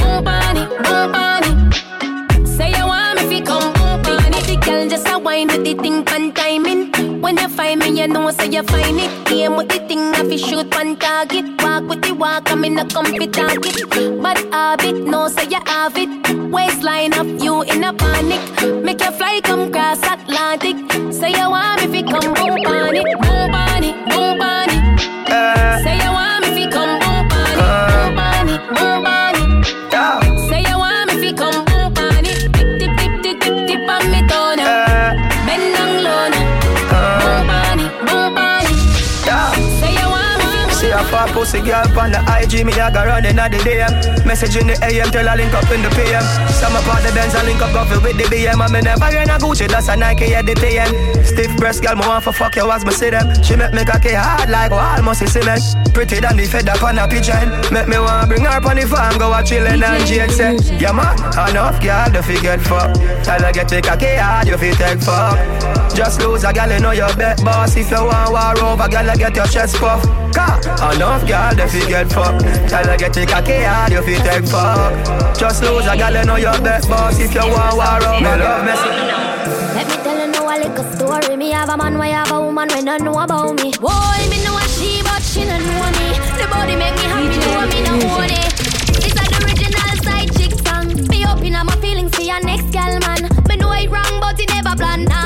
[0.00, 2.46] boom on boom on.
[2.46, 5.64] Say you want me fi come boom on it, the girl just a wine with
[5.64, 6.04] the thing.
[7.20, 9.26] When you find me, you know say you find it.
[9.26, 11.44] Game with the thing, I fi shoot one target.
[11.62, 13.76] Walk with the walk, I'm in a comfy target.
[14.22, 16.08] But habit, no say you have it.
[16.50, 18.40] Waistline of you in a panic.
[18.84, 20.76] Make you fly come cross Atlantic.
[21.12, 23.37] Say you want me fi come boom on it,
[41.48, 44.26] pussy girl on the IG, me a go running at the DM.
[44.26, 46.20] Message in the AM, tell her link up in the PM.
[46.52, 48.60] Some up on the Benz, I link up coffee with the BM.
[48.60, 51.24] And me never get a Gucci, that's a Nike at the TN.
[51.24, 53.32] Stiff breast girl, me want for fuck you as me see them.
[53.42, 55.62] She make me cocky hard like wall, must cement.
[55.94, 57.48] Pretty than the up on a pigeon.
[57.72, 61.16] Make me want bring her on the farm, go a chillin' and say, Yeah man,
[61.48, 62.92] enough girl, the fi get fuck.
[63.24, 65.87] Tell her get the cocky hard, you fi take fuck.
[65.98, 67.74] Just lose a girl, you know your bet boss.
[67.74, 70.00] If you want war over, girl, get your chest puff.
[70.32, 70.54] Car,
[70.94, 72.46] enough girl, they fi get fucked.
[72.70, 75.36] Tell her get your cocky hard, you fi take fuck.
[75.36, 77.18] Just lose a girl, you know your best boss.
[77.18, 78.90] If you want war over, me love messy.
[79.74, 81.36] Let me tell you now a little story.
[81.36, 83.72] Me have a man, why have a woman when don't know about me.
[83.82, 86.14] Boy, me know a she, but she don't know me.
[86.38, 88.54] The body make me happy, know me no own it.
[89.02, 90.94] This is the original side chick song.
[91.10, 93.26] Me open up my feelings for your next gal, man.
[93.48, 95.17] Me know it wrong, but it never plan.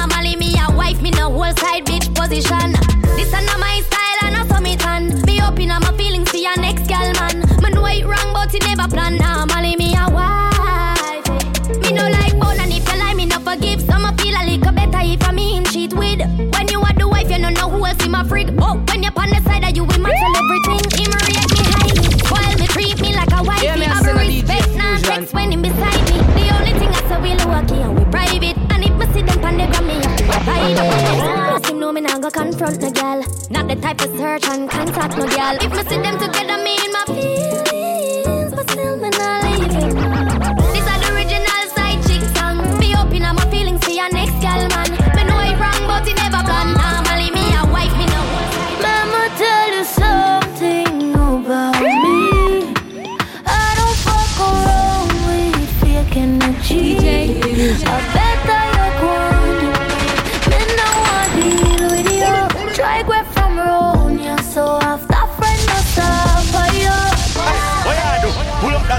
[1.52, 2.72] Me side bitch position.
[3.16, 5.20] This is not my style and I saw me tan.
[5.22, 7.40] Me open up my feelings for your next gal, man.
[7.62, 9.16] Me know it wrong, but it never plan.
[9.16, 11.28] Normally me a wife.
[11.28, 11.78] Eh.
[11.82, 13.80] Me no like bone and if you lie, me no forgive.
[13.82, 16.20] Some I feel a little better if I mean cheat with.
[16.20, 18.54] When you are the wife, you no know who else in my freak.
[18.54, 21.02] But when you're on the side, of you with my celebrity.
[21.02, 23.62] Him rate me high, while me treat me like a wife.
[23.62, 26.18] Yeah, me have respect, nah text when him beside me.
[26.38, 28.56] The only thing I say we lucky and we private.
[28.72, 32.00] And if me see them on the gram, me have to Plus him know me
[32.00, 33.22] nah go confront no gal.
[33.50, 35.56] Not the type of search and contact no gal.
[35.56, 37.04] If me see them together, me in my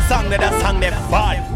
[0.07, 1.52] song, that song, them bad.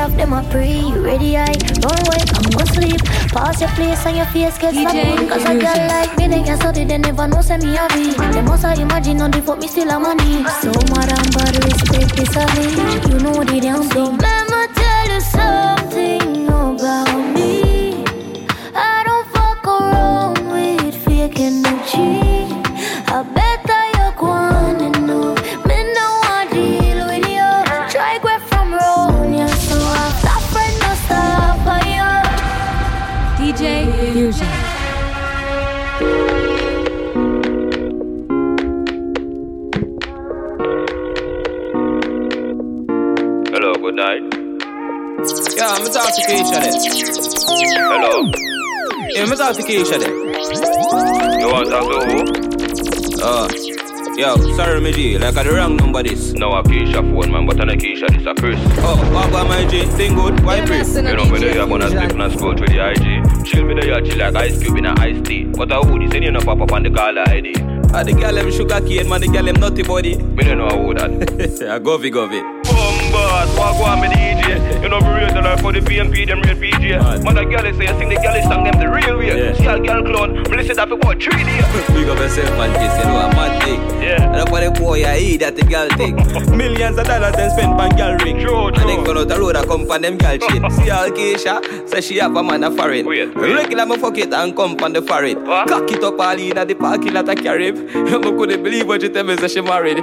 [0.00, 1.44] Everything when me have them a pre ready, I
[1.84, 3.00] run away, I'm gonna sleep.
[3.32, 6.42] Pass your place and your face get DJ slapped Cause a girl like me, they
[6.42, 9.42] can study, they never know say me have it They must have imagine on the
[9.42, 10.44] fuck me still have money.
[10.62, 12.66] So madam, bad respect this a me
[13.12, 14.16] You know the damn thing.
[14.16, 17.39] Mama tell you something about me
[49.70, 50.10] Keisha there.
[51.38, 53.22] You want to talk to?
[53.22, 56.32] Uh, yo, sorry, me G, like I the wrong number this.
[56.32, 58.58] No, a Keisha phone, man, but I a Keisha, this is a Chris.
[58.78, 59.84] Oh, what about my G?
[59.84, 60.42] Thing good?
[60.42, 60.96] Why Chris?
[60.96, 63.46] You know, me there, you gonna slip and scroll through the IG.
[63.46, 65.44] Chill me there, chill like ice cube in a iced tea.
[65.44, 67.54] But I would, say you know pop up on the caller ID.
[67.94, 70.16] Ah, the girl them sugar cane, man, the girl them nutty body.
[70.16, 71.70] Me don't know who that.
[71.70, 72.42] I go vi, go vi.
[72.64, 74.29] Bombas, walk on me DJ.
[74.82, 77.22] You know, be real, like for the PMP, them real PJ.
[77.24, 79.30] Man, the girl say, I sing the girl song them the real way.
[79.30, 81.64] A girl clone, me listen that for about three days.
[81.94, 83.80] Big up yourself and kiss, you know, a mad thing.
[84.02, 84.40] Yeah.
[84.40, 86.16] And for the boy, I eat that the girl thing.
[86.56, 88.40] Millions of dollars then spent on girl ring.
[88.40, 90.70] True, And then go out the road and come on them girl chain.
[90.76, 93.06] See how Keisha say she have a man a foreign.
[93.06, 93.54] Wait, wait.
[93.54, 95.44] Regular me fuck it and come on the foreign.
[95.44, 97.76] Cock it up all in at the parking lot of Carib.
[97.94, 99.98] Me couldn't believe what you tell me say she married.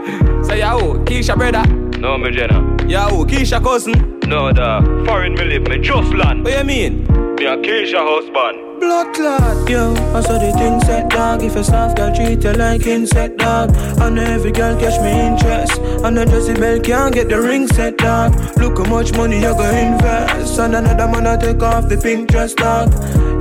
[0.45, 1.65] Say yo, Keisha brother.
[1.99, 2.76] No, me Jenna.
[2.87, 4.17] Yo, oh, Keisha cousin.
[4.27, 6.45] No, the foreign me live, me just land.
[6.45, 7.03] What you mean?
[7.35, 8.79] Me a Keisha husband.
[8.79, 9.91] Blood clot, yo.
[10.15, 11.43] I saw the thing set dog.
[11.43, 15.81] If a soft girl treat you like insect dog, and every girl catch me interest,
[16.05, 18.33] and then Jezebel can't get the ring set dog.
[18.57, 22.29] Look how much money you gonna invest, and another man I take off the pink
[22.29, 22.93] dress dog.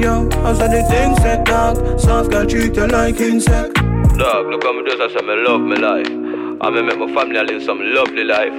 [0.02, 2.00] Yo, I saw the thing set dog.
[2.00, 3.74] Soft girl treat you like insect.
[3.74, 6.25] Dog, look how me just I say me love me life.
[6.58, 8.52] I me make my family live some lovely life.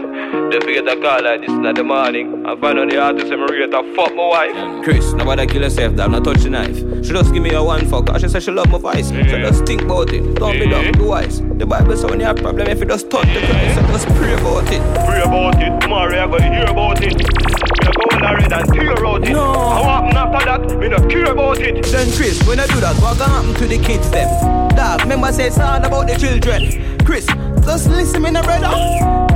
[0.52, 2.45] They forget a call like this in the morning.
[2.45, 4.84] I find out the artist and rate a fuck my wife.
[4.84, 6.78] Chris, nobody kill yourself, damn, not touch the knife.
[7.03, 9.10] She just give me a one fuck, and she say she love my voice.
[9.10, 11.41] So just think about it, don't be dumb, be wise.
[11.41, 14.07] The Bible say when you have problem, if you just touch the Christ, so just
[14.15, 14.82] pray about it.
[15.07, 17.66] Pray about it, tomorrow I gonna hear about it.
[17.88, 19.31] Me go in the red and tear out it.
[19.31, 19.51] No.
[19.51, 20.80] What happen after that?
[20.80, 21.85] Me no care about it.
[21.85, 24.27] Then Chris, when I do that, what gonna happen to the kids them?
[24.76, 26.97] Dog, remember say it's all about the children.
[27.05, 27.26] Chris,
[27.64, 28.68] just listen me, no brother.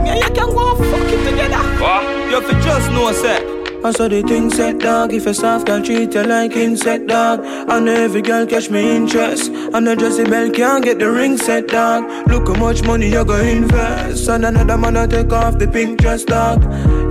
[0.04, 1.64] Me and you can go fuck it together.
[1.80, 2.04] What?
[2.28, 3.61] You have to just know, sir.
[3.84, 5.12] I saw the thing set dog.
[5.12, 7.40] If a soft girl treat you like insect dog.
[7.44, 9.50] And every girl catch me interest.
[9.52, 12.04] And the Jezebel can't get the ring set dog.
[12.28, 14.30] Look how much money you go invest.
[14.30, 16.62] And another man I take off the pink dress dog.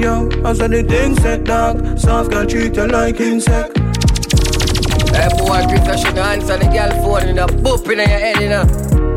[0.01, 1.99] Yo, I saw the thing set dog.
[1.99, 3.77] Soft girl treat you like insect.
[5.11, 8.41] Hey boy, Chris, I should answer the girl phone in the boop in your head,
[8.41, 8.65] you know.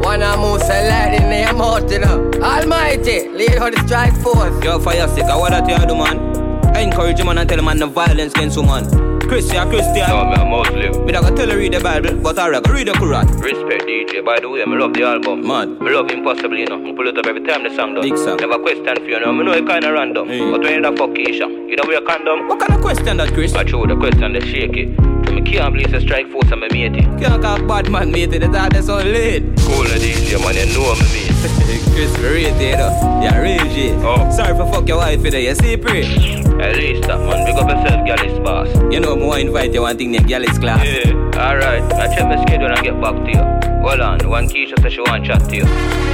[0.02, 2.32] One of moose and light in your mouth, you know.
[2.42, 4.64] Almighty, lead how the strike force.
[4.64, 6.43] Yo, fire stick, what that you do, man?
[6.76, 8.84] I encourage you, man, and tell him man no violence against woman.
[9.22, 10.08] Christian, Christian.
[10.10, 11.06] No, me a Muslim.
[11.06, 13.26] Me not gonna tell her read the Bible, but I read read the Quran.
[13.42, 15.48] Respect DJ, by the way, me love the album.
[15.48, 15.80] Man.
[15.80, 16.78] Me love Impossible, you know.
[16.78, 18.04] Me pull it up every time the song done.
[18.04, 18.38] Big song.
[18.38, 19.32] Never question for you, know.
[19.32, 20.28] Me know it kinda random.
[20.28, 22.48] But when you da fuck Keisha, you know wear a condom.
[22.48, 23.56] What kind of question that, Chris?
[23.56, 25.13] I true, the question, they shake it.
[25.44, 27.04] Me can't believe the strike force and me mate it.
[27.20, 29.44] Can't call bad man mate, that's how that's so late.
[29.60, 31.34] Cool DJ, man, you know me mate.
[31.94, 33.22] Chris, we rate it, though.
[33.22, 33.96] Yeah, rage it.
[34.02, 34.32] Oh.
[34.32, 35.40] Sorry for fuck your wife, there.
[35.40, 36.04] You see, pray.
[36.04, 37.46] At least that, man.
[37.46, 38.70] Big up yourself, girl, is boss.
[38.92, 40.86] You know, me want invite you one thing named Gallus class.
[40.86, 41.84] Yeah, alright.
[41.94, 43.44] I check my schedule and get back to you.
[43.82, 45.66] Hold on, one Keisha says she want chat to you.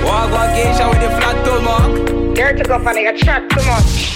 [0.03, 2.35] Walk on Keisha with the flat toe mark.
[2.35, 4.09] Dare to go for nigga chat too much.